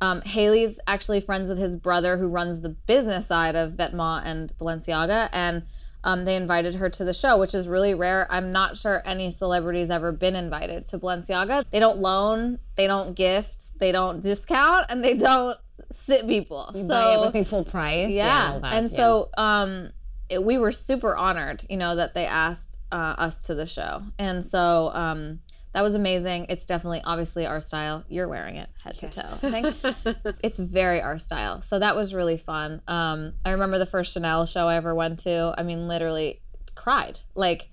Um, 0.00 0.20
Hailey's 0.22 0.80
actually 0.86 1.20
friends 1.20 1.48
with 1.48 1.58
his 1.58 1.76
brother 1.76 2.16
who 2.16 2.28
runs 2.28 2.60
the 2.60 2.68
business 2.68 3.26
side 3.26 3.56
of 3.56 3.72
Vetements 3.72 4.22
and 4.24 4.52
Balenciaga, 4.58 5.28
and 5.32 5.64
um, 6.02 6.24
they 6.24 6.36
invited 6.36 6.74
her 6.74 6.90
to 6.90 7.04
the 7.04 7.14
show, 7.14 7.38
which 7.38 7.54
is 7.54 7.66
really 7.66 7.94
rare. 7.94 8.26
I'm 8.30 8.52
not 8.52 8.76
sure 8.76 9.02
any 9.06 9.30
celebrity's 9.30 9.88
ever 9.88 10.12
been 10.12 10.36
invited 10.36 10.84
to 10.86 10.98
Balenciaga. 10.98 11.64
They 11.70 11.80
don't 11.80 11.98
loan, 11.98 12.58
they 12.76 12.86
don't 12.86 13.14
gift, 13.14 13.78
they 13.78 13.90
don't 13.90 14.20
discount, 14.20 14.86
and 14.90 15.02
they 15.02 15.16
don't 15.16 15.56
sit 15.90 16.26
people. 16.26 16.70
You 16.74 16.82
so 16.82 16.88
buy 16.88 17.14
everything 17.14 17.44
full 17.44 17.64
price. 17.64 18.12
yeah, 18.12 18.58
that, 18.60 18.74
and 18.74 18.90
yeah. 18.90 18.96
so 18.96 19.30
um 19.36 19.90
it, 20.28 20.42
we 20.42 20.58
were 20.58 20.72
super 20.72 21.16
honored 21.16 21.64
you 21.68 21.76
know 21.76 21.96
that 21.96 22.14
they 22.14 22.26
asked 22.26 22.78
uh, 22.92 23.14
us 23.18 23.46
to 23.46 23.54
the 23.54 23.66
show 23.66 24.02
and 24.18 24.44
so 24.44 24.90
um 24.94 25.40
that 25.74 25.82
was 25.82 25.94
amazing. 25.94 26.46
It's 26.48 26.66
definitely 26.66 27.02
obviously 27.04 27.46
our 27.46 27.60
style. 27.60 28.04
You're 28.08 28.28
wearing 28.28 28.56
it 28.56 28.68
head 28.82 28.96
to 28.98 29.10
toe. 29.10 29.38
I 29.42 29.50
think 29.50 30.36
it's 30.42 30.58
very 30.60 31.02
our 31.02 31.18
style. 31.18 31.62
So 31.62 31.80
that 31.80 31.96
was 31.96 32.14
really 32.14 32.38
fun. 32.38 32.80
Um 32.86 33.34
i 33.44 33.50
remember 33.50 33.78
the 33.78 33.86
first 33.86 34.12
chanel 34.14 34.46
show 34.46 34.68
i 34.68 34.76
ever 34.76 34.94
went 34.94 35.18
to. 35.20 35.52
I 35.58 35.64
mean 35.64 35.88
literally 35.88 36.40
cried. 36.76 37.18
Like 37.34 37.68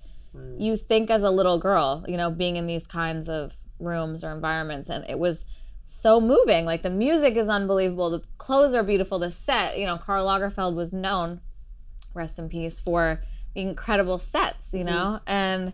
you 0.58 0.76
think 0.76 1.10
as 1.10 1.22
a 1.22 1.30
little 1.30 1.58
girl 1.58 2.04
you 2.08 2.16
know 2.16 2.30
being 2.30 2.56
in 2.56 2.66
these 2.66 2.86
kinds 2.86 3.28
of 3.28 3.52
rooms 3.78 4.24
or 4.24 4.32
environments 4.32 4.88
and 4.88 5.04
it 5.08 5.18
was 5.18 5.44
so 5.84 6.20
moving. 6.20 6.64
Like 6.64 6.82
the 6.82 6.90
music 6.90 7.36
is 7.36 7.48
unbelievable. 7.48 8.10
The 8.10 8.22
clothes 8.38 8.74
are 8.74 8.82
beautiful. 8.82 9.20
The 9.20 9.30
set 9.30 9.78
you 9.78 9.86
know 9.86 9.96
karl 9.96 10.26
lagerfeld 10.26 10.74
was 10.74 10.92
known 10.92 11.40
rest 12.14 12.40
in 12.40 12.48
peace 12.48 12.80
for 12.80 13.22
the 13.54 13.60
incredible 13.60 14.18
sets 14.18 14.74
you 14.74 14.82
know? 14.82 15.20
And 15.24 15.72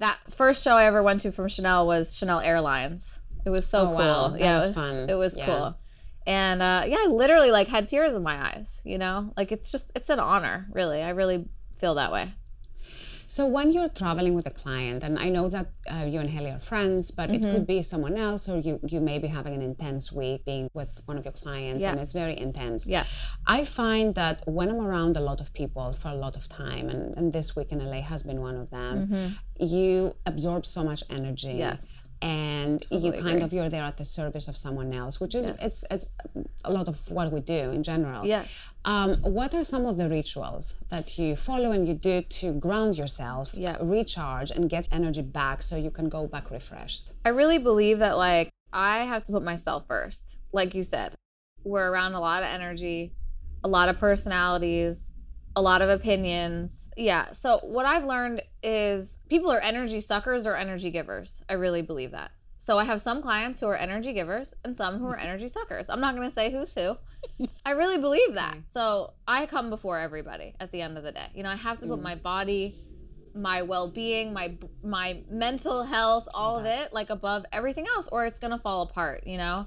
that 0.00 0.18
first 0.30 0.62
show 0.64 0.74
i 0.76 0.84
ever 0.84 1.02
went 1.02 1.20
to 1.20 1.30
from 1.32 1.48
chanel 1.48 1.86
was 1.86 2.16
chanel 2.16 2.40
airlines 2.40 3.20
it 3.46 3.50
was 3.50 3.66
so 3.66 3.82
Oh, 3.82 3.86
cool 3.88 3.96
wow. 3.96 4.34
Yeah 4.36 4.56
was 4.56 4.64
it 4.64 4.68
was 4.68 4.74
fun. 4.76 5.10
it 5.10 5.14
was 5.14 5.36
Yeah. 5.36 5.46
cool 5.46 5.76
and 6.26 6.60
uh, 6.60 6.82
yeah 6.86 6.98
i 7.04 7.06
literally 7.06 7.50
like 7.50 7.68
had 7.68 7.88
tears 7.88 8.14
in 8.14 8.22
my 8.22 8.36
eyes 8.52 8.82
you 8.84 8.98
know 8.98 9.32
like 9.36 9.52
it's 9.52 9.70
just 9.72 9.92
it's 9.94 10.10
an 10.10 10.18
honor 10.20 10.66
really 10.72 11.00
i 11.02 11.10
really 11.10 11.46
feel 11.78 11.94
that 11.94 12.12
way 12.12 12.32
So 13.36 13.46
when 13.46 13.70
you're 13.74 13.92
traveling 14.02 14.34
with 14.38 14.46
a 14.54 14.54
client, 14.62 15.00
and 15.06 15.14
I 15.26 15.28
know 15.36 15.46
that 15.56 15.66
uh, 15.94 16.04
you 16.12 16.18
and 16.18 16.28
Hailey 16.34 16.50
are 16.56 16.64
friends, 16.72 17.02
but 17.18 17.26
it 17.30 17.40
Mm-hmm. 17.40 17.52
could 17.52 17.66
be 17.74 17.80
someone 17.92 18.16
else, 18.28 18.42
or 18.52 18.56
you 18.66 18.74
you 18.92 19.00
may 19.10 19.18
be 19.24 19.28
having 19.38 19.54
an 19.58 19.64
intense 19.72 20.04
week 20.20 20.38
being 20.50 20.66
with 20.78 20.92
one 21.08 21.16
of 21.20 21.24
your 21.28 21.36
clients, 21.44 21.82
and 21.92 22.00
it's 22.02 22.16
very 22.22 22.36
intense. 22.48 22.80
Yes. 22.96 23.06
I 23.56 23.58
find 23.80 24.06
that 24.22 24.36
when 24.58 24.66
I'm 24.72 24.82
around 24.90 25.12
a 25.22 25.24
lot 25.30 25.38
of 25.44 25.48
people 25.60 25.86
for 26.00 26.08
a 26.16 26.18
lot 26.24 26.34
of 26.40 26.44
time, 26.64 26.84
and, 26.92 27.02
and 27.18 27.26
this 27.38 27.48
week 27.56 27.68
in 27.74 27.78
LA 27.92 28.00
has 28.12 28.20
been 28.30 28.40
one 28.48 28.56
of 28.62 28.68
them, 28.76 28.94
you 29.76 29.92
absorb 30.32 30.62
so 30.76 30.80
much 30.90 31.02
energy. 31.18 31.54
Mm-hmm. 31.54 31.66
Yes. 31.66 31.84
And 32.22 32.86
you 32.90 33.12
kind 33.12 33.26
agree. 33.28 33.40
of 33.42 33.52
you're 33.54 33.68
there 33.70 33.82
at 33.82 33.96
the 33.96 34.04
service 34.04 34.46
of 34.46 34.54
someone 34.56 34.92
else, 34.92 35.20
which 35.20 35.34
is 35.34 35.46
it's 35.46 35.84
it's 35.90 36.06
a 36.64 36.70
lot 36.72 36.86
of 36.86 37.10
what 37.10 37.32
we 37.32 37.40
do 37.40 37.70
in 37.70 37.82
general. 37.82 38.26
Yes. 38.26 38.46
Um, 38.84 39.16
what 39.22 39.54
are 39.54 39.64
some 39.64 39.86
of 39.86 39.96
the 39.96 40.06
rituals 40.08 40.74
that 40.90 41.18
you 41.18 41.34
follow 41.34 41.72
and 41.72 41.88
you 41.88 41.94
do 41.94 42.20
to 42.22 42.52
ground 42.52 42.98
yourself, 42.98 43.54
Yeah. 43.54 43.76
recharge, 43.80 44.50
and 44.50 44.68
get 44.68 44.86
energy 44.92 45.22
back 45.22 45.62
so 45.62 45.76
you 45.76 45.90
can 45.90 46.08
go 46.10 46.26
back 46.26 46.50
refreshed? 46.50 47.12
I 47.24 47.30
really 47.30 47.58
believe 47.58 48.00
that 48.00 48.18
like 48.18 48.50
I 48.72 49.04
have 49.04 49.22
to 49.24 49.32
put 49.32 49.42
myself 49.42 49.86
first. 49.88 50.38
Like 50.52 50.74
you 50.74 50.82
said, 50.82 51.14
we're 51.64 51.88
around 51.90 52.12
a 52.14 52.20
lot 52.20 52.42
of 52.42 52.48
energy, 52.50 53.14
a 53.64 53.68
lot 53.68 53.88
of 53.88 53.98
personalities, 53.98 55.09
a 55.56 55.62
lot 55.62 55.82
of 55.82 55.88
opinions. 55.88 56.86
Yeah. 56.96 57.32
So 57.32 57.58
what 57.58 57.86
I've 57.86 58.04
learned 58.04 58.42
is 58.62 59.18
people 59.28 59.50
are 59.50 59.60
energy 59.60 60.00
suckers 60.00 60.46
or 60.46 60.56
energy 60.56 60.90
givers. 60.90 61.42
I 61.48 61.54
really 61.54 61.82
believe 61.82 62.12
that. 62.12 62.30
So 62.58 62.78
I 62.78 62.84
have 62.84 63.00
some 63.00 63.22
clients 63.22 63.58
who 63.58 63.66
are 63.66 63.76
energy 63.76 64.12
givers 64.12 64.54
and 64.64 64.76
some 64.76 64.98
who 64.98 65.06
are 65.06 65.16
energy 65.18 65.48
suckers. 65.48 65.88
I'm 65.90 66.00
not 66.00 66.14
going 66.14 66.28
to 66.28 66.34
say 66.34 66.52
who's 66.52 66.74
who. 66.74 66.96
I 67.64 67.72
really 67.72 67.98
believe 67.98 68.34
that. 68.34 68.52
Mm-hmm. 68.52 68.68
So 68.68 69.14
I 69.26 69.46
come 69.46 69.70
before 69.70 69.98
everybody 69.98 70.54
at 70.60 70.70
the 70.70 70.82
end 70.82 70.98
of 70.98 71.04
the 71.04 71.12
day. 71.12 71.26
You 71.34 71.42
know, 71.42 71.50
I 71.50 71.56
have 71.56 71.78
to 71.80 71.86
put 71.86 72.02
my 72.02 72.14
mm. 72.14 72.22
body 72.22 72.74
my 73.32 73.62
well-being 73.62 74.32
my 74.32 74.58
my 74.82 75.22
mental 75.30 75.84
health 75.84 76.26
all 76.34 76.58
of 76.58 76.64
it 76.64 76.92
like 76.92 77.10
above 77.10 77.44
everything 77.52 77.86
else 77.86 78.08
or 78.10 78.26
it's 78.26 78.40
gonna 78.40 78.58
fall 78.58 78.82
apart 78.82 79.24
you 79.24 79.38
know 79.38 79.64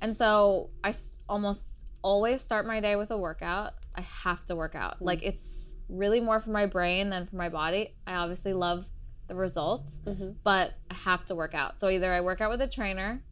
and 0.00 0.16
so 0.16 0.70
I 0.82 0.92
almost 1.28 1.68
always 2.02 2.42
start 2.42 2.66
my 2.66 2.80
day 2.80 2.96
with 2.96 3.12
a 3.12 3.16
workout 3.16 3.74
i 3.94 4.00
have 4.00 4.44
to 4.44 4.56
work 4.56 4.74
out 4.74 4.98
hmm. 4.98 5.04
like 5.04 5.22
it's 5.22 5.76
really 5.88 6.20
more 6.20 6.40
for 6.40 6.50
my 6.50 6.66
brain 6.66 7.10
than 7.10 7.26
for 7.26 7.36
my 7.36 7.48
body 7.48 7.94
i 8.06 8.14
obviously 8.14 8.52
love 8.52 8.86
the 9.28 9.34
results 9.34 9.98
mm-hmm. 10.04 10.30
but 10.42 10.74
i 10.90 10.94
have 10.94 11.24
to 11.24 11.34
work 11.34 11.54
out 11.54 11.78
so 11.78 11.88
either 11.88 12.12
i 12.12 12.20
work 12.20 12.40
out 12.40 12.50
with 12.50 12.60
a 12.60 12.66
trainer 12.66 13.22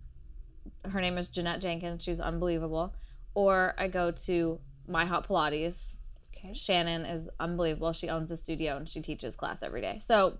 her 0.90 1.01
name 1.01 1.18
is 1.18 1.29
jeanette 1.29 1.61
jenkins 1.61 2.03
she's 2.03 2.20
unbelievable 2.20 2.94
or 3.35 3.75
i 3.79 3.88
go 3.88 4.11
to 4.11 4.59
my 4.87 5.05
hot 5.05 5.29
pilates 5.29 5.96
Okay. 6.42 6.55
Shannon 6.55 7.05
is 7.05 7.29
unbelievable. 7.38 7.92
She 7.92 8.09
owns 8.09 8.31
a 8.31 8.37
studio 8.37 8.77
and 8.77 8.88
she 8.88 9.01
teaches 9.01 9.37
class 9.37 9.62
every 9.62 9.81
day. 9.81 9.98
So 10.01 10.38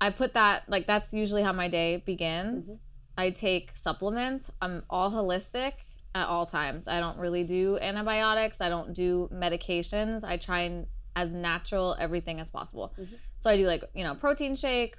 I 0.00 0.10
put 0.10 0.34
that 0.34 0.68
like 0.68 0.86
that's 0.86 1.14
usually 1.14 1.42
how 1.42 1.52
my 1.52 1.68
day 1.68 2.02
begins. 2.04 2.66
Mm-hmm. 2.68 2.76
I 3.16 3.30
take 3.30 3.70
supplements. 3.74 4.50
I'm 4.60 4.82
all 4.90 5.10
holistic 5.10 5.74
at 6.14 6.26
all 6.26 6.46
times. 6.46 6.86
I 6.86 7.00
don't 7.00 7.18
really 7.18 7.44
do 7.44 7.78
antibiotics. 7.80 8.60
I 8.60 8.68
don't 8.68 8.94
do 8.94 9.28
medications. 9.32 10.24
I 10.24 10.36
try 10.36 10.60
and 10.60 10.86
as 11.16 11.30
natural 11.30 11.96
everything 11.98 12.40
as 12.40 12.50
possible. 12.50 12.94
So 13.38 13.50
I 13.50 13.56
do 13.56 13.66
like, 13.66 13.84
you 13.94 14.04
know, 14.04 14.14
protein 14.14 14.56
shake, 14.56 14.96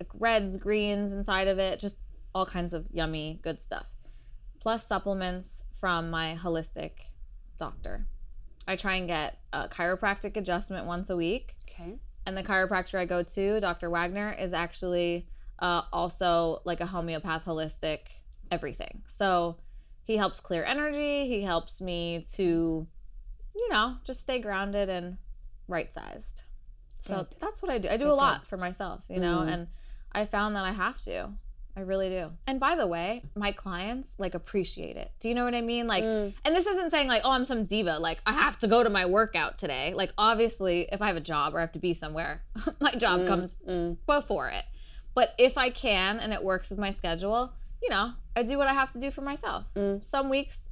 like 0.00 0.08
reds, 0.14 0.56
greens 0.56 1.12
inside 1.12 1.48
of 1.48 1.58
it, 1.58 1.78
just 1.78 1.98
all 2.34 2.46
kinds 2.46 2.72
of 2.72 2.86
yummy 2.92 3.38
good 3.42 3.60
stuff. 3.60 3.86
Plus 4.60 4.86
supplements 4.86 5.64
from 5.74 6.10
my 6.10 6.38
holistic 6.40 6.92
doctor. 7.58 8.06
I 8.66 8.76
try 8.76 8.96
and 8.96 9.08
get 9.08 9.38
a 9.52 9.68
chiropractic 9.68 10.36
adjustment 10.36 10.86
once 10.86 11.10
a 11.10 11.16
week. 11.16 11.56
Okay. 11.68 11.98
And 12.26 12.36
the 12.36 12.42
chiropractor 12.42 12.98
I 12.98 13.04
go 13.04 13.22
to, 13.22 13.60
Dr. 13.60 13.90
Wagner, 13.90 14.34
is 14.38 14.52
actually 14.52 15.26
uh, 15.58 15.82
also 15.92 16.60
like 16.64 16.80
a 16.80 16.86
homeopath 16.86 17.44
holistic 17.44 17.98
everything. 18.50 19.02
So 19.06 19.56
he 20.04 20.16
helps 20.16 20.40
clear 20.40 20.64
energy. 20.64 21.26
He 21.26 21.42
helps 21.42 21.80
me 21.80 22.24
to, 22.34 22.86
you 23.54 23.68
know, 23.70 23.96
just 24.04 24.20
stay 24.20 24.40
grounded 24.40 24.88
and 24.88 25.16
right 25.68 25.92
sized. 25.92 26.44
So 27.00 27.16
Good. 27.16 27.36
that's 27.40 27.62
what 27.62 27.70
I 27.70 27.78
do. 27.78 27.88
I 27.88 27.96
do 27.96 28.08
a 28.08 28.14
lot 28.14 28.46
for 28.46 28.56
myself, 28.56 29.02
you 29.08 29.20
know, 29.20 29.38
mm-hmm. 29.38 29.48
and 29.48 29.66
I 30.12 30.24
found 30.26 30.56
that 30.56 30.64
I 30.64 30.72
have 30.72 31.00
to. 31.02 31.30
I 31.74 31.80
really 31.80 32.10
do. 32.10 32.30
And 32.46 32.60
by 32.60 32.74
the 32.74 32.86
way, 32.86 33.22
my 33.34 33.50
clients 33.50 34.14
like 34.18 34.34
appreciate 34.34 34.96
it. 34.96 35.10
Do 35.20 35.28
you 35.28 35.34
know 35.34 35.44
what 35.44 35.54
I 35.54 35.62
mean? 35.62 35.86
Like, 35.86 36.04
mm. 36.04 36.32
and 36.44 36.54
this 36.54 36.66
isn't 36.66 36.90
saying 36.90 37.08
like, 37.08 37.22
oh, 37.24 37.30
I'm 37.30 37.46
some 37.46 37.64
diva. 37.64 37.98
Like, 37.98 38.20
I 38.26 38.32
have 38.32 38.58
to 38.58 38.68
go 38.68 38.84
to 38.84 38.90
my 38.90 39.06
workout 39.06 39.56
today. 39.56 39.94
Like, 39.94 40.12
obviously, 40.18 40.86
if 40.92 41.00
I 41.00 41.06
have 41.06 41.16
a 41.16 41.20
job 41.20 41.54
or 41.54 41.58
I 41.58 41.60
have 41.62 41.72
to 41.72 41.78
be 41.78 41.94
somewhere, 41.94 42.42
my 42.80 42.94
job 42.96 43.20
mm, 43.20 43.26
comes 43.26 43.56
mm. 43.66 43.96
before 44.06 44.50
it. 44.50 44.64
But 45.14 45.30
if 45.38 45.56
I 45.56 45.70
can 45.70 46.20
and 46.20 46.32
it 46.32 46.44
works 46.44 46.68
with 46.68 46.78
my 46.78 46.90
schedule, 46.90 47.54
you 47.82 47.88
know, 47.88 48.12
I 48.36 48.42
do 48.42 48.56
what 48.58 48.68
I 48.68 48.72
have 48.72 48.92
to 48.92 49.00
do 49.00 49.10
for 49.10 49.20
myself. 49.22 49.64
Some 50.00 50.28
weeks, 50.28 50.70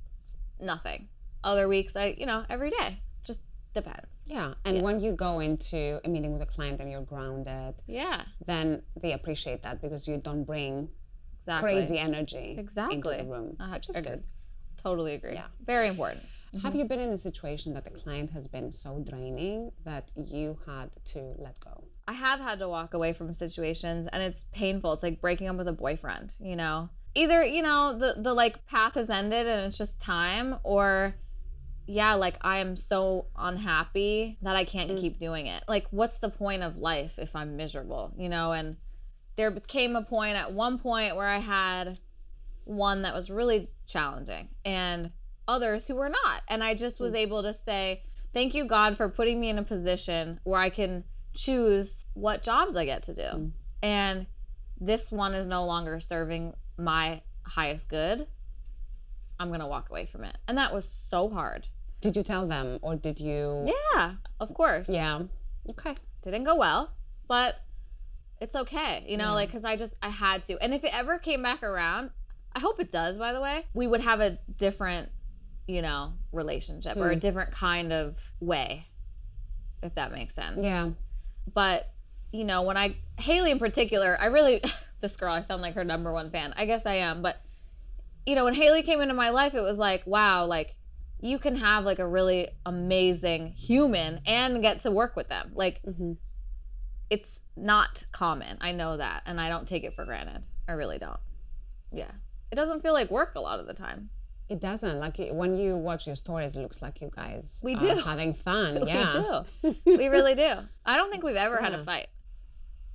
nothing. 0.60 1.08
Other 1.44 1.68
weeks, 1.68 1.96
I, 1.96 2.14
you 2.18 2.26
know, 2.26 2.44
every 2.48 2.70
day. 2.70 3.02
Just 3.24 3.42
depends. 3.74 4.08
Yeah. 4.26 4.54
And 4.64 4.82
when 4.82 5.00
you 5.00 5.12
go 5.12 5.40
into 5.40 6.00
a 6.04 6.08
meeting 6.08 6.32
with 6.32 6.42
a 6.42 6.46
client 6.46 6.80
and 6.80 6.90
you're 6.90 7.02
grounded, 7.02 7.74
Yeah, 7.86 8.22
then 8.46 8.82
they 9.00 9.12
appreciate 9.12 9.62
that 9.62 9.80
because 9.82 10.06
you 10.08 10.18
don't 10.18 10.44
bring 10.44 10.88
exactly. 11.38 11.70
crazy 11.72 11.98
energy 11.98 12.56
Exactly. 12.58 12.96
into 12.96 13.10
the 13.10 13.24
room, 13.24 13.56
Uh, 13.60 13.68
which 13.72 13.88
agree. 13.90 14.02
good. 14.02 14.24
Totally 14.76 15.14
agree. 15.14 15.34
Yeah. 15.34 15.46
Very 15.64 15.88
important. 15.88 16.24
Have 16.62 16.74
you 16.74 16.84
been 16.84 16.98
in 16.98 17.10
a 17.10 17.16
situation 17.16 17.72
that 17.74 17.84
the 17.84 17.90
client 17.90 18.30
has 18.30 18.48
been 18.48 18.72
so 18.72 18.98
draining 19.08 19.70
that 19.84 20.10
you 20.16 20.58
had 20.66 20.90
to 21.06 21.34
let 21.38 21.60
go? 21.60 21.84
I 22.08 22.12
have 22.12 22.40
had 22.40 22.58
to 22.58 22.68
walk 22.68 22.92
away 22.94 23.12
from 23.12 23.32
situations 23.34 24.08
and 24.12 24.20
it's 24.22 24.44
painful. 24.50 24.92
It's 24.94 25.02
like 25.04 25.20
breaking 25.20 25.48
up 25.48 25.56
with 25.56 25.68
a 25.68 25.72
boyfriend, 25.72 26.34
you 26.40 26.56
know. 26.56 26.88
Either, 27.14 27.44
you 27.44 27.62
know, 27.62 27.98
the 27.98 28.14
the 28.20 28.32
like 28.32 28.66
path 28.66 28.94
has 28.94 29.10
ended 29.10 29.46
and 29.46 29.66
it's 29.66 29.78
just 29.78 30.00
time 30.00 30.56
or 30.62 31.14
yeah, 31.86 32.14
like 32.14 32.36
I 32.40 32.58
am 32.58 32.76
so 32.76 33.26
unhappy 33.36 34.38
that 34.42 34.54
I 34.54 34.64
can't 34.64 34.96
keep 34.96 35.18
doing 35.18 35.46
it. 35.46 35.64
Like 35.66 35.86
what's 35.90 36.18
the 36.18 36.28
point 36.28 36.62
of 36.62 36.76
life 36.76 37.18
if 37.18 37.34
I'm 37.34 37.56
miserable, 37.56 38.12
you 38.16 38.28
know? 38.28 38.52
And 38.52 38.76
there 39.36 39.50
became 39.50 39.96
a 39.96 40.02
point 40.02 40.36
at 40.36 40.52
one 40.52 40.78
point 40.78 41.16
where 41.16 41.26
I 41.26 41.38
had 41.38 41.98
one 42.64 43.02
that 43.02 43.14
was 43.14 43.30
really 43.30 43.70
challenging 43.86 44.48
and 44.64 45.10
others 45.48 45.88
who 45.88 45.96
were 45.96 46.08
not. 46.08 46.42
And 46.48 46.62
I 46.62 46.74
just 46.74 47.00
was 47.00 47.14
able 47.14 47.42
to 47.42 47.52
say, 47.52 48.04
thank 48.32 48.54
you 48.54 48.66
God 48.66 48.96
for 48.96 49.08
putting 49.08 49.40
me 49.40 49.48
in 49.48 49.58
a 49.58 49.64
position 49.64 50.38
where 50.44 50.60
I 50.60 50.70
can 50.70 51.04
choose 51.34 52.06
what 52.14 52.42
jobs 52.42 52.76
I 52.76 52.84
get 52.84 53.02
to 53.04 53.14
do. 53.14 53.22
Mm. 53.22 53.50
And 53.82 54.26
this 54.80 55.10
one 55.10 55.34
is 55.34 55.46
no 55.46 55.64
longer 55.64 56.00
serving 56.00 56.54
my 56.80 57.22
highest 57.44 57.88
good. 57.88 58.26
I'm 59.38 59.48
going 59.48 59.60
to 59.60 59.66
walk 59.66 59.90
away 59.90 60.06
from 60.06 60.24
it. 60.24 60.36
And 60.48 60.58
that 60.58 60.72
was 60.72 60.88
so 60.88 61.28
hard. 61.28 61.66
Did 62.00 62.16
you 62.16 62.22
tell 62.22 62.46
them 62.46 62.78
or 62.82 62.96
did 62.96 63.20
you? 63.20 63.72
Yeah, 63.94 64.14
of 64.38 64.54
course. 64.54 64.88
Yeah. 64.88 65.22
Okay. 65.70 65.94
Didn't 66.22 66.44
go 66.44 66.56
well, 66.56 66.92
but 67.28 67.56
it's 68.40 68.56
okay. 68.56 69.04
You 69.06 69.18
know, 69.18 69.34
like 69.34 69.52
cuz 69.52 69.64
I 69.64 69.76
just 69.76 69.94
I 70.02 70.08
had 70.08 70.42
to. 70.44 70.56
And 70.62 70.72
if 70.72 70.82
it 70.82 70.96
ever 70.96 71.18
came 71.18 71.42
back 71.42 71.62
around, 71.62 72.10
I 72.54 72.60
hope 72.60 72.80
it 72.80 72.90
does 72.90 73.18
by 73.18 73.32
the 73.32 73.40
way. 73.40 73.66
We 73.74 73.86
would 73.86 74.00
have 74.00 74.20
a 74.20 74.38
different, 74.56 75.10
you 75.66 75.82
know, 75.82 76.14
relationship 76.32 76.96
or 76.96 77.10
a 77.10 77.14
hmm. 77.14 77.20
different 77.20 77.52
kind 77.52 77.92
of 77.92 78.18
way. 78.40 78.86
If 79.82 79.94
that 79.94 80.12
makes 80.12 80.34
sense. 80.34 80.62
Yeah. 80.62 80.90
but 81.52 81.90
you 82.32 82.44
know 82.44 82.62
when 82.62 82.76
i 82.76 82.96
hailey 83.18 83.50
in 83.50 83.58
particular 83.58 84.16
i 84.20 84.26
really 84.26 84.62
this 85.00 85.16
girl 85.16 85.32
i 85.32 85.40
sound 85.40 85.62
like 85.62 85.74
her 85.74 85.84
number 85.84 86.12
one 86.12 86.30
fan 86.30 86.52
i 86.56 86.64
guess 86.64 86.86
i 86.86 86.94
am 86.94 87.22
but 87.22 87.36
you 88.26 88.34
know 88.34 88.44
when 88.44 88.54
hailey 88.54 88.82
came 88.82 89.00
into 89.00 89.14
my 89.14 89.30
life 89.30 89.54
it 89.54 89.60
was 89.60 89.78
like 89.78 90.06
wow 90.06 90.44
like 90.44 90.74
you 91.20 91.38
can 91.38 91.56
have 91.56 91.84
like 91.84 91.98
a 91.98 92.06
really 92.06 92.48
amazing 92.64 93.48
human 93.48 94.20
and 94.26 94.62
get 94.62 94.80
to 94.80 94.90
work 94.90 95.16
with 95.16 95.28
them 95.28 95.52
like 95.54 95.80
mm-hmm. 95.82 96.12
it's 97.10 97.40
not 97.56 98.06
common 98.12 98.56
i 98.60 98.72
know 98.72 98.96
that 98.96 99.22
and 99.26 99.40
i 99.40 99.48
don't 99.48 99.66
take 99.66 99.84
it 99.84 99.94
for 99.94 100.04
granted 100.04 100.42
i 100.68 100.72
really 100.72 100.98
don't 100.98 101.20
yeah 101.92 102.10
it 102.50 102.56
doesn't 102.56 102.80
feel 102.80 102.92
like 102.92 103.10
work 103.10 103.34
a 103.34 103.40
lot 103.40 103.58
of 103.58 103.66
the 103.66 103.74
time 103.74 104.10
It 104.50 104.60
doesn't. 104.60 104.98
Like 104.98 105.16
when 105.30 105.54
you 105.54 105.76
watch 105.76 106.08
your 106.08 106.16
stories, 106.16 106.56
it 106.56 106.62
looks 106.62 106.82
like 106.82 107.00
you 107.00 107.08
guys 107.14 107.60
We 107.62 107.76
are 107.76 107.94
do. 107.94 108.02
having 108.02 108.34
fun. 108.34 108.82
Yeah. 108.86 109.44
We 109.62 109.70
do. 109.70 109.96
we 109.98 110.08
really 110.08 110.34
do. 110.34 110.50
I 110.84 110.96
don't 110.96 111.08
think 111.12 111.22
we've 111.22 111.36
ever 111.36 111.58
had 111.58 111.72
a 111.72 111.84
fight. 111.84 112.08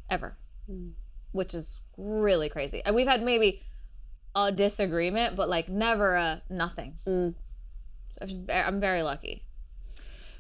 Ever. 0.09 0.37
Mm. 0.69 0.91
Which 1.31 1.53
is 1.53 1.79
really 1.97 2.49
crazy. 2.49 2.81
And 2.85 2.95
we've 2.95 3.07
had 3.07 3.21
maybe 3.21 3.61
a 4.35 4.51
disagreement, 4.51 5.35
but 5.35 5.49
like 5.49 5.69
never 5.69 6.15
a 6.15 6.41
nothing. 6.49 6.97
Mm. 7.07 7.33
I'm 8.21 8.45
I'm 8.49 8.79
very 8.79 9.01
lucky. 9.01 9.43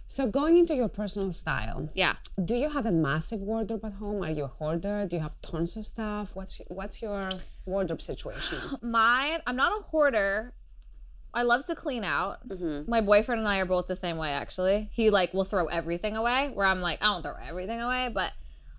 So 0.07 0.27
going 0.27 0.57
into 0.57 0.75
your 0.75 0.87
personal 0.87 1.33
style, 1.33 1.89
Yeah. 1.95 2.15
do 2.43 2.53
you 2.55 2.69
have 2.69 2.85
a 2.85 2.91
massive 2.91 3.39
wardrobe 3.41 3.83
at 3.83 3.93
home? 3.93 4.23
Are 4.23 4.29
you 4.29 4.43
a 4.43 4.47
hoarder? 4.47 5.07
Do 5.09 5.15
you 5.15 5.21
have 5.23 5.39
tons 5.41 5.75
of 5.77 5.85
stuff? 5.85 6.35
What's 6.35 6.61
what's 6.67 7.01
your 7.01 7.29
wardrobe 7.65 8.01
situation? 8.01 8.59
Mine, 8.81 9.39
I'm 9.47 9.55
not 9.55 9.71
a 9.79 9.81
hoarder. 9.81 10.53
I 11.33 11.41
love 11.41 11.65
to 11.65 11.75
clean 11.75 12.03
out. 12.03 12.47
Mm-hmm. 12.47 12.89
My 12.89 13.01
boyfriend 13.01 13.39
and 13.39 13.47
I 13.47 13.59
are 13.59 13.65
both 13.65 13.87
the 13.87 13.95
same 13.95 14.17
way 14.17 14.29
actually. 14.29 14.89
He 14.93 15.09
like 15.09 15.33
will 15.33 15.43
throw 15.43 15.65
everything 15.65 16.15
away 16.15 16.51
where 16.53 16.67
I'm 16.67 16.81
like, 16.81 17.01
I 17.01 17.07
don't 17.07 17.23
throw 17.23 17.33
everything 17.49 17.81
away, 17.81 18.09
but 18.13 18.31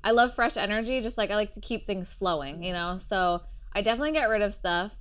I 0.07 0.13
love 0.13 0.35
fresh 0.35 0.57
energy. 0.57 1.01
Just 1.01 1.19
like 1.19 1.33
I 1.33 1.35
like 1.35 1.53
to 1.55 1.61
keep 1.61 1.85
things 1.85 2.13
flowing, 2.13 2.63
you 2.63 2.73
know? 2.73 2.97
So 2.97 3.43
I 3.75 3.83
definitely 3.83 4.13
get 4.13 4.29
rid 4.29 4.41
of 4.41 4.55
stuff, 4.55 4.95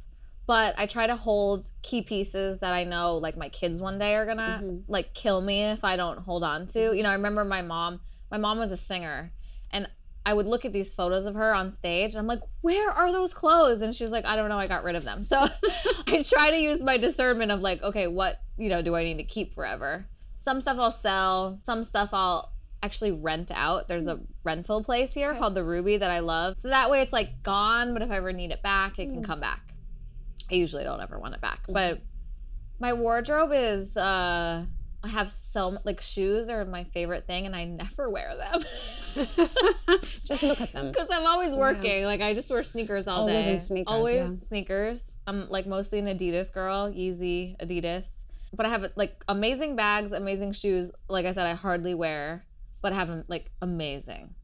but 0.47 0.73
I 0.79 0.87
try 0.87 1.05
to 1.05 1.15
hold 1.15 1.69
key 1.83 2.01
pieces 2.01 2.59
that 2.61 2.73
I 2.73 2.85
know 2.85 3.17
like 3.17 3.37
my 3.37 3.49
kids 3.49 3.79
one 3.79 3.99
day 3.99 4.15
are 4.15 4.25
gonna 4.25 4.61
mm-hmm. 4.63 4.91
like 4.91 5.13
kill 5.13 5.41
me 5.41 5.61
if 5.65 5.83
I 5.83 5.95
don't 5.95 6.17
hold 6.17 6.43
on 6.43 6.65
to. 6.67 6.79
Mm-hmm. 6.79 6.95
You 6.95 7.03
know, 7.03 7.09
I 7.09 7.13
remember 7.13 7.45
my 7.45 7.61
mom, 7.61 8.01
my 8.31 8.39
mom 8.39 8.57
was 8.57 8.71
a 8.71 8.77
singer 8.77 9.31
and 9.69 9.87
I 10.25 10.33
would 10.33 10.47
look 10.47 10.65
at 10.65 10.73
these 10.73 10.95
photos 10.95 11.27
of 11.27 11.35
her 11.35 11.53
on 11.53 11.71
stage 11.71 12.13
and 12.13 12.19
I'm 12.19 12.25
like, 12.25 12.41
where 12.61 12.89
are 12.89 13.11
those 13.11 13.31
clothes? 13.31 13.81
And 13.81 13.95
she's 13.95 14.09
like, 14.09 14.25
I 14.25 14.35
don't 14.35 14.49
know, 14.49 14.57
I 14.57 14.65
got 14.65 14.83
rid 14.83 14.95
of 14.95 15.03
them. 15.03 15.23
So 15.23 15.37
I 16.07 16.23
try 16.23 16.49
to 16.49 16.57
use 16.57 16.81
my 16.81 16.97
discernment 16.97 17.51
of 17.51 17.59
like, 17.59 17.83
okay, 17.83 18.07
what, 18.07 18.37
you 18.57 18.69
know, 18.69 18.81
do 18.81 18.95
I 18.95 19.03
need 19.03 19.17
to 19.17 19.23
keep 19.23 19.53
forever? 19.53 20.07
Some 20.37 20.61
stuff 20.61 20.77
I'll 20.79 20.91
sell, 20.91 21.59
some 21.61 21.83
stuff 21.83 22.09
I'll 22.11 22.49
actually 22.83 23.11
rent 23.11 23.51
out. 23.53 23.87
There's 23.87 24.07
a 24.07 24.15
hmm. 24.15 24.23
rental 24.43 24.83
place 24.83 25.13
here 25.13 25.33
called 25.35 25.55
the 25.55 25.63
Ruby 25.63 25.97
that 25.97 26.09
I 26.09 26.19
love. 26.19 26.57
So 26.57 26.69
that 26.69 26.89
way 26.89 27.01
it's 27.01 27.13
like 27.13 27.43
gone, 27.43 27.93
but 27.93 28.01
if 28.01 28.11
I 28.11 28.17
ever 28.17 28.31
need 28.31 28.51
it 28.51 28.61
back, 28.61 28.99
it 28.99 29.05
can 29.05 29.17
hmm. 29.17 29.23
come 29.23 29.39
back. 29.39 29.61
I 30.51 30.55
usually 30.55 30.83
don't 30.83 31.01
ever 31.01 31.17
want 31.17 31.33
it 31.33 31.41
back. 31.41 31.65
Hmm. 31.65 31.73
But 31.73 32.01
my 32.79 32.93
wardrobe 32.93 33.51
is 33.53 33.95
uh 33.97 34.65
I 35.05 35.07
have 35.07 35.31
so 35.31 35.77
like 35.83 36.01
shoes 36.01 36.49
are 36.49 36.65
my 36.65 36.83
favorite 36.85 37.27
thing 37.27 37.45
and 37.45 37.55
I 37.55 37.65
never 37.65 38.09
wear 38.09 38.35
them. 38.35 38.63
Just 40.25 40.41
look 40.41 40.59
at 40.59 40.73
them. 40.73 40.87
Because 40.91 41.09
I'm 41.11 41.27
always 41.27 41.53
working. 41.53 42.05
Like 42.05 42.21
I 42.21 42.33
just 42.33 42.49
wear 42.49 42.63
sneakers 42.63 43.07
all 43.07 43.21
Always 43.21 43.45
day. 43.45 43.53
in 43.53 43.59
sneakers, 43.59 43.85
Always 43.87 44.15
yeah. 44.15 44.47
sneakers. 44.47 45.11
I'm 45.27 45.47
like 45.49 45.67
mostly 45.67 45.99
an 45.99 46.07
Adidas 46.07 46.51
girl, 46.51 46.91
Yeezy, 46.91 47.55
Adidas. 47.57 48.07
But 48.51 48.65
I 48.65 48.69
have 48.69 48.85
like 48.95 49.23
amazing 49.27 49.75
bags, 49.75 50.11
amazing 50.11 50.53
shoes. 50.53 50.89
Like 51.07 51.25
I 51.27 51.33
said, 51.33 51.45
I 51.45 51.53
hardly 51.53 51.93
wear, 51.93 52.43
but 52.85 52.93
I 52.93 52.97
have 52.97 53.07
them 53.07 53.23
like 53.27 53.49
amazing, 53.63 54.35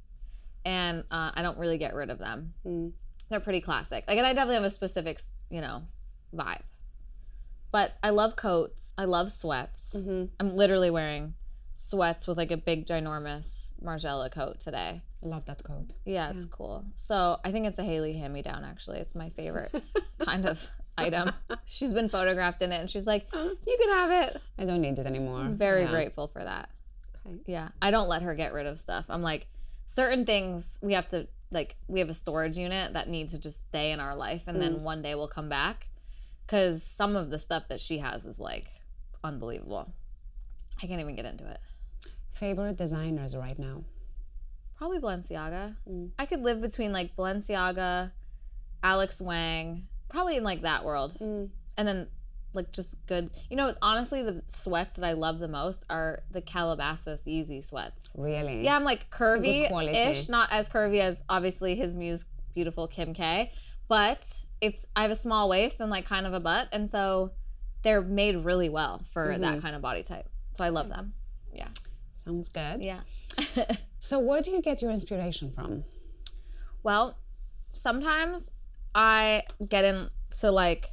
and 0.65 1.03
uh, 1.11 1.29
I 1.35 1.43
don't 1.43 1.59
really 1.59 1.77
get 1.77 1.93
rid 1.93 2.09
of 2.09 2.17
them. 2.17 2.55
Mm. 2.65 2.91
They're 3.29 3.39
pretty 3.39 3.61
classic. 3.61 4.03
Like, 4.07 4.17
and 4.17 4.25
I 4.25 4.33
definitely 4.33 4.55
have 4.55 4.63
a 4.63 4.71
specific, 4.71 5.21
you 5.51 5.61
know, 5.61 5.83
vibe. 6.35 6.63
But 7.71 7.91
I 8.01 8.09
love 8.09 8.35
coats. 8.35 8.95
I 8.97 9.05
love 9.05 9.31
sweats. 9.31 9.93
Mm-hmm. 9.95 10.25
I'm 10.39 10.55
literally 10.55 10.89
wearing 10.89 11.35
sweats 11.75 12.25
with 12.25 12.39
like 12.39 12.49
a 12.49 12.57
big 12.57 12.87
ginormous 12.87 13.73
Margiela 13.79 14.31
coat 14.31 14.59
today. 14.59 15.03
I 15.23 15.27
love 15.27 15.45
that 15.45 15.63
coat. 15.63 15.93
Yeah, 16.03 16.31
it's 16.31 16.45
cool. 16.45 16.83
So 16.97 17.37
I 17.45 17.51
think 17.51 17.67
it's 17.67 17.77
a 17.77 17.83
Hailey 17.83 18.13
hand 18.13 18.33
me 18.33 18.41
down. 18.41 18.63
Actually, 18.63 19.01
it's 19.01 19.13
my 19.13 19.29
favorite 19.29 19.71
kind 20.19 20.47
of 20.47 20.67
item. 20.97 21.31
She's 21.65 21.93
been 21.93 22.09
photographed 22.09 22.63
in 22.63 22.71
it, 22.71 22.77
and 22.81 22.89
she's 22.89 23.05
like, 23.05 23.27
"You 23.31 23.77
can 23.79 23.89
have 23.89 24.09
it." 24.25 24.41
I 24.57 24.63
don't 24.63 24.81
need 24.81 24.97
it 24.97 25.05
anymore. 25.05 25.41
I'm 25.41 25.57
very 25.57 25.83
Yeah. 25.83 25.91
grateful 25.91 26.27
for 26.27 26.43
that. 26.43 26.69
Yeah, 27.45 27.69
I 27.81 27.91
don't 27.91 28.07
let 28.07 28.21
her 28.21 28.33
get 28.35 28.53
rid 28.53 28.65
of 28.65 28.79
stuff. 28.79 29.05
I'm 29.09 29.21
like, 29.21 29.47
certain 29.85 30.25
things 30.25 30.77
we 30.81 30.93
have 30.93 31.09
to 31.09 31.27
like. 31.51 31.75
We 31.87 31.99
have 31.99 32.09
a 32.09 32.13
storage 32.13 32.57
unit 32.57 32.93
that 32.93 33.09
needs 33.09 33.33
to 33.33 33.39
just 33.39 33.67
stay 33.67 33.91
in 33.91 33.99
our 33.99 34.15
life, 34.15 34.43
and 34.47 34.61
then 34.61 34.83
one 34.83 35.01
day 35.01 35.15
we'll 35.15 35.27
come 35.27 35.49
back. 35.49 35.87
Because 36.45 36.83
some 36.83 37.15
of 37.15 37.29
the 37.29 37.39
stuff 37.39 37.63
that 37.69 37.79
she 37.79 37.99
has 37.99 38.25
is 38.25 38.39
like 38.39 38.67
unbelievable. 39.23 39.93
I 40.81 40.87
can't 40.87 40.99
even 40.99 41.15
get 41.15 41.25
into 41.25 41.49
it. 41.49 41.59
Favorite 42.31 42.75
designers 42.75 43.37
right 43.37 43.57
now? 43.57 43.83
Probably 44.77 44.99
Balenciaga. 44.99 45.75
Mm. 45.87 46.09
I 46.17 46.25
could 46.25 46.41
live 46.41 46.59
between 46.59 46.91
like 46.91 47.15
Balenciaga, 47.15 48.11
Alex 48.81 49.21
Wang, 49.21 49.87
probably 50.09 50.37
in 50.37 50.43
like 50.43 50.63
that 50.63 50.83
world. 50.83 51.15
Mm. 51.21 51.49
And 51.77 51.87
then 51.87 52.07
like 52.53 52.71
just 52.71 52.95
good. 53.07 53.29
You 53.49 53.57
know, 53.57 53.73
honestly, 53.81 54.23
the 54.23 54.41
sweats 54.45 54.95
that 54.95 55.05
I 55.05 55.13
love 55.13 55.39
the 55.39 55.47
most 55.47 55.85
are 55.89 56.23
the 56.31 56.41
Calabasas 56.41 57.23
Yeezy 57.25 57.63
sweats. 57.63 58.09
Really? 58.17 58.63
Yeah, 58.63 58.75
I'm 58.75 58.83
like 58.83 59.09
curvy 59.09 59.69
ish, 59.93 60.29
not 60.29 60.51
as 60.51 60.67
curvy 60.69 60.99
as 60.99 61.23
obviously 61.29 61.75
his 61.75 61.95
muse, 61.95 62.25
beautiful 62.53 62.87
Kim 62.87 63.13
K, 63.13 63.51
but 63.87 64.41
it's 64.59 64.85
I 64.95 65.01
have 65.03 65.11
a 65.11 65.15
small 65.15 65.49
waist 65.49 65.79
and 65.79 65.89
like 65.89 66.05
kind 66.05 66.25
of 66.27 66.33
a 66.33 66.39
butt, 66.39 66.67
and 66.71 66.89
so 66.89 67.31
they're 67.83 68.01
made 68.01 68.35
really 68.45 68.69
well 68.69 69.01
for 69.11 69.27
Mm-hmm. 69.29 69.41
that 69.41 69.61
kind 69.61 69.75
of 69.75 69.81
body 69.81 70.03
type. 70.03 70.27
So 70.53 70.63
I 70.63 70.69
love 70.69 70.89
them. 70.89 71.13
Yeah, 71.53 71.67
Sounds 72.13 72.49
good. 72.49 72.81
yeah. 72.81 72.99
So 73.99 74.17
where 74.19 74.41
do 74.41 74.49
you 74.51 74.61
get 74.63 74.81
your 74.81 74.89
inspiration 74.91 75.51
from? 75.51 75.83
Well, 76.83 77.17
sometimes 77.73 78.51
I 78.95 79.43
get 79.69 79.85
into 79.85 80.51
like, 80.51 80.89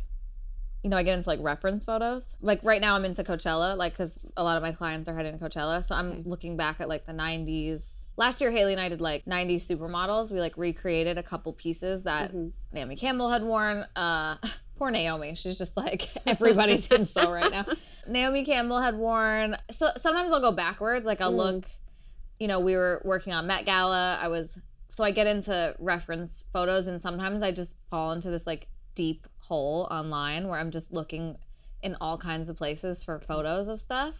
you 0.88 0.90
know, 0.90 0.96
I 0.96 1.03
get 1.03 1.16
into 1.16 1.29
like 1.29 1.40
reference 1.42 1.85
photos. 1.85 2.38
Like 2.40 2.61
right 2.62 2.81
now, 2.81 2.94
I'm 2.94 3.05
into 3.05 3.22
Coachella, 3.22 3.77
like 3.77 3.92
because 3.92 4.18
a 4.38 4.42
lot 4.42 4.57
of 4.57 4.62
my 4.62 4.72
clients 4.72 5.07
are 5.07 5.14
heading 5.14 5.38
to 5.38 5.44
Coachella. 5.44 5.85
So 5.85 5.94
I'm 5.94 6.22
looking 6.22 6.57
back 6.57 6.81
at 6.81 6.88
like 6.88 7.05
the 7.05 7.12
90s. 7.12 7.98
Last 8.16 8.40
year, 8.40 8.51
Hailey 8.51 8.72
and 8.72 8.81
I 8.81 8.88
did 8.88 9.03
like 9.03 9.27
90s 9.27 9.70
supermodels. 9.70 10.33
We 10.33 10.40
like 10.40 10.57
recreated 10.57 11.18
a 11.18 11.22
couple 11.22 11.53
pieces 11.53 12.05
that 12.05 12.33
Naomi 12.72 12.96
Campbell 12.96 13.29
had 13.29 13.42
worn. 13.42 13.85
Uh, 13.94 14.37
poor 14.79 14.90
Naomi, 14.90 15.35
she's 15.35 15.59
just 15.59 15.77
like 15.77 16.09
everybody's 16.27 16.88
inspo 16.88 17.29
right 17.35 17.53
now. 17.53 17.66
Naomi 18.07 18.46
Campbell 18.46 18.81
had 18.81 18.94
worn. 18.94 19.59
So 19.70 19.90
sometimes 19.98 20.33
I'll 20.33 20.40
go 20.40 20.53
backwards. 20.53 21.05
Like 21.05 21.20
I'll 21.20 21.37
look 21.37 21.66
you 22.40 22.48
know, 22.48 22.61
we 22.61 22.77
were 22.77 23.03
working 23.05 23.35
on 23.35 23.46
Met 23.46 23.66
Gala. 23.66 24.18
I 24.22 24.29
was 24.29 24.59
so 24.88 25.05
I 25.05 25.11
get 25.11 25.27
into 25.27 25.77
reference 25.79 26.46
photos 26.51 26.87
and 26.87 26.98
sometimes 27.03 27.42
I 27.42 27.53
just 27.53 27.77
fall 27.90 28.12
into 28.12 28.31
this 28.31 28.46
like 28.46 28.68
deep 28.94 29.27
hole 29.48 29.88
online 29.90 30.48
where 30.48 30.58
I'm 30.58 30.70
just 30.70 30.92
looking 30.92 31.37
in 31.82 31.96
all 32.00 32.18
kinds 32.18 32.48
of 32.48 32.56
places 32.56 33.02
for 33.02 33.18
photos 33.18 33.68
of 33.68 33.80
stuff. 33.80 34.14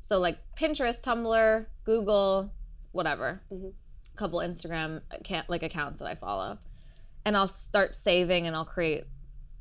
So 0.00 0.18
like 0.18 0.38
Pinterest, 0.58 1.02
Tumblr, 1.02 1.66
Google, 1.84 2.52
whatever. 2.92 3.42
A 3.52 4.16
couple 4.16 4.38
Instagram 4.40 5.02
account, 5.10 5.50
like 5.50 5.62
accounts 5.62 5.98
that 6.00 6.06
I 6.06 6.14
follow. 6.14 6.58
And 7.24 7.36
I'll 7.36 7.48
start 7.48 7.94
saving 7.94 8.46
and 8.46 8.56
I'll 8.56 8.64
create 8.64 9.04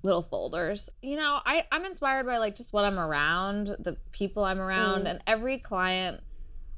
little 0.02 0.24
folders. 0.24 0.90
You 1.02 1.18
know, 1.18 1.40
I, 1.46 1.66
I'm 1.72 1.86
inspired 1.86 2.26
by 2.26 2.38
like 2.38 2.56
just 2.56 2.72
what 2.72 2.86
I'm 2.86 2.98
around, 2.98 3.76
the 3.80 3.98
people 4.12 4.46
I'm 4.46 4.60
around, 4.60 5.00
mm-hmm. 5.00 5.08
and 5.08 5.24
every 5.28 5.60
client 5.60 6.22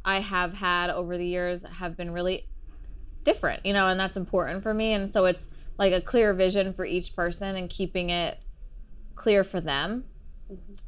I 0.04 0.20
have 0.20 0.54
had 0.54 0.90
over 0.90 1.18
the 1.18 1.26
years 1.26 1.64
have 1.64 1.96
been 1.96 2.12
really 2.12 2.48
different, 3.24 3.66
you 3.66 3.74
know, 3.74 3.88
and 3.88 4.00
that's 4.00 4.18
important 4.18 4.64
for 4.64 4.74
me. 4.74 4.94
And 4.94 5.08
so 5.10 5.26
it's 5.26 5.48
like 5.82 5.94
a 5.94 6.00
clear 6.00 6.32
vision 6.36 6.74
for 6.74 6.86
each 6.86 7.16
person 7.16 7.56
and 7.56 7.68
keeping 7.68 8.12
it 8.12 8.38
clear 9.16 9.44
for 9.44 9.60
them. 9.60 10.04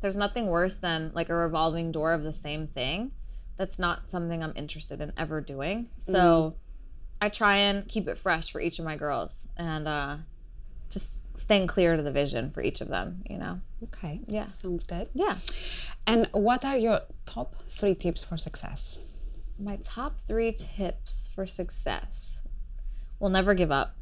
There's 0.01 0.15
nothing 0.15 0.45
worse 0.45 0.75
than 0.75 1.11
like 1.15 1.29
a 1.29 1.33
revolving 1.33 1.91
door 1.91 2.13
of 2.13 2.21
the 2.21 2.31
same 2.31 2.67
thing 2.67 3.11
that's 3.57 3.79
not 3.79 4.07
something 4.07 4.43
I'm 4.43 4.53
interested 4.55 5.01
in 5.01 5.11
ever 5.17 5.41
doing. 5.41 5.89
So 5.97 6.57
I 7.19 7.29
try 7.29 7.57
and 7.57 7.87
keep 7.87 8.07
it 8.07 8.19
fresh 8.19 8.51
for 8.51 8.61
each 8.61 8.77
of 8.77 8.85
my 8.85 8.95
girls 8.95 9.47
and 9.57 9.87
uh, 9.87 10.17
just 10.91 11.21
staying 11.39 11.65
clear 11.65 11.97
to 11.97 12.03
the 12.03 12.11
vision 12.11 12.51
for 12.51 12.61
each 12.61 12.79
of 12.79 12.87
them, 12.87 13.23
you 13.27 13.39
know? 13.39 13.61
Okay. 13.85 14.21
Yeah. 14.27 14.51
Sounds 14.51 14.83
good. 14.83 15.09
Yeah. 15.15 15.37
And 16.05 16.29
what 16.33 16.65
are 16.65 16.77
your 16.77 16.99
top 17.25 17.55
three 17.67 17.95
tips 17.95 18.23
for 18.23 18.37
success? 18.37 18.99
My 19.57 19.77
top 19.77 20.19
three 20.19 20.51
tips 20.51 21.31
for 21.33 21.47
success. 21.47 22.43
will 23.19 23.29
never 23.29 23.55
give 23.55 23.71
up. 23.71 23.95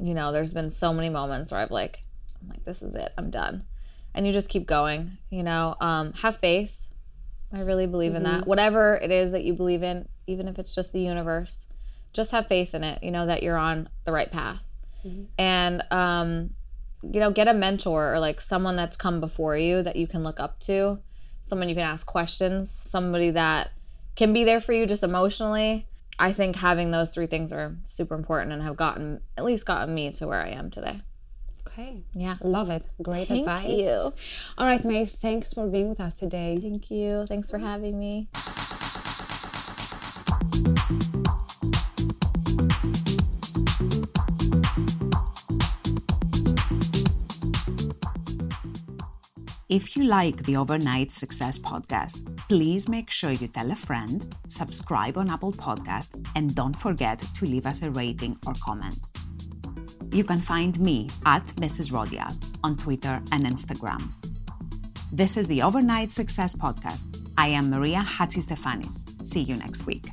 You 0.00 0.14
know, 0.14 0.32
there's 0.32 0.52
been 0.52 0.70
so 0.70 0.92
many 0.92 1.08
moments 1.08 1.50
where 1.50 1.60
I've 1.60 1.70
like, 1.70 2.04
I'm 2.40 2.48
like, 2.48 2.64
this 2.64 2.82
is 2.82 2.94
it, 2.94 3.12
I'm 3.18 3.30
done. 3.30 3.64
And 4.14 4.26
you 4.26 4.32
just 4.32 4.48
keep 4.48 4.66
going, 4.66 5.18
you 5.30 5.42
know, 5.42 5.74
um, 5.80 6.12
have 6.14 6.36
faith. 6.36 6.74
I 7.52 7.60
really 7.60 7.86
believe 7.86 8.14
in 8.14 8.22
that. 8.24 8.46
Whatever 8.46 8.96
it 8.96 9.10
is 9.10 9.32
that 9.32 9.44
you 9.44 9.54
believe 9.54 9.82
in, 9.82 10.08
even 10.26 10.48
if 10.48 10.58
it's 10.58 10.74
just 10.74 10.92
the 10.92 11.00
universe, 11.00 11.66
just 12.12 12.30
have 12.30 12.46
faith 12.46 12.74
in 12.74 12.84
it, 12.84 13.02
you 13.02 13.10
know, 13.10 13.26
that 13.26 13.42
you're 13.42 13.56
on 13.56 13.88
the 14.04 14.12
right 14.12 14.30
path. 14.30 14.60
And, 15.38 15.82
um, 15.90 16.50
you 17.02 17.20
know, 17.20 17.30
get 17.30 17.48
a 17.48 17.54
mentor 17.54 18.14
or 18.14 18.18
like 18.18 18.40
someone 18.40 18.76
that's 18.76 18.96
come 18.96 19.20
before 19.20 19.56
you 19.56 19.82
that 19.82 19.96
you 19.96 20.06
can 20.06 20.22
look 20.22 20.40
up 20.40 20.58
to, 20.60 20.98
someone 21.44 21.68
you 21.68 21.74
can 21.74 21.84
ask 21.84 22.06
questions, 22.06 22.70
somebody 22.70 23.30
that 23.30 23.70
can 24.16 24.32
be 24.32 24.44
there 24.44 24.60
for 24.60 24.72
you 24.72 24.84
just 24.86 25.02
emotionally. 25.02 25.86
I 26.18 26.32
think 26.32 26.56
having 26.56 26.90
those 26.90 27.12
three 27.14 27.26
things 27.26 27.52
are 27.52 27.76
super 27.84 28.14
important 28.14 28.52
and 28.52 28.62
have 28.62 28.76
gotten, 28.76 29.20
at 29.36 29.44
least 29.44 29.66
gotten 29.66 29.94
me 29.94 30.10
to 30.12 30.26
where 30.26 30.40
I 30.40 30.48
am 30.48 30.70
today. 30.70 31.00
Okay. 31.66 32.02
Yeah. 32.12 32.36
Love 32.42 32.70
it. 32.70 32.84
Great 33.02 33.28
Thank 33.28 33.42
advice. 33.42 33.68
you. 33.68 34.12
All 34.58 34.66
right, 34.66 34.84
Maeve, 34.84 35.10
thanks 35.10 35.52
for 35.52 35.68
being 35.68 35.88
with 35.88 36.00
us 36.00 36.14
today. 36.14 36.58
Thank 36.60 36.90
you. 36.90 37.24
Thanks 37.28 37.50
for 37.50 37.58
mm-hmm. 37.58 37.66
having 37.66 37.98
me. 37.98 38.28
If 49.68 49.98
you 49.98 50.04
like 50.04 50.44
the 50.44 50.56
Overnight 50.56 51.12
Success 51.12 51.58
podcast, 51.58 52.24
please 52.48 52.88
make 52.88 53.10
sure 53.10 53.32
you 53.32 53.48
tell 53.48 53.70
a 53.70 53.74
friend, 53.74 54.34
subscribe 54.48 55.18
on 55.18 55.28
Apple 55.28 55.52
Podcast, 55.52 56.08
and 56.34 56.54
don't 56.54 56.74
forget 56.74 57.18
to 57.18 57.44
leave 57.44 57.66
us 57.66 57.82
a 57.82 57.90
rating 57.90 58.38
or 58.46 58.54
comment. 58.62 58.98
You 60.10 60.24
can 60.24 60.38
find 60.40 60.80
me 60.80 61.10
at 61.26 61.44
Mrs. 61.56 61.92
Rodial 61.92 62.34
on 62.64 62.78
Twitter 62.78 63.20
and 63.30 63.44
Instagram. 63.44 64.10
This 65.12 65.36
is 65.36 65.48
the 65.48 65.60
Overnight 65.60 66.12
Success 66.12 66.54
Podcast. 66.54 67.30
I 67.36 67.48
am 67.48 67.68
Maria 67.68 68.02
Hatzistefanis. 68.02 69.26
See 69.26 69.42
you 69.42 69.56
next 69.56 69.84
week. 69.84 70.06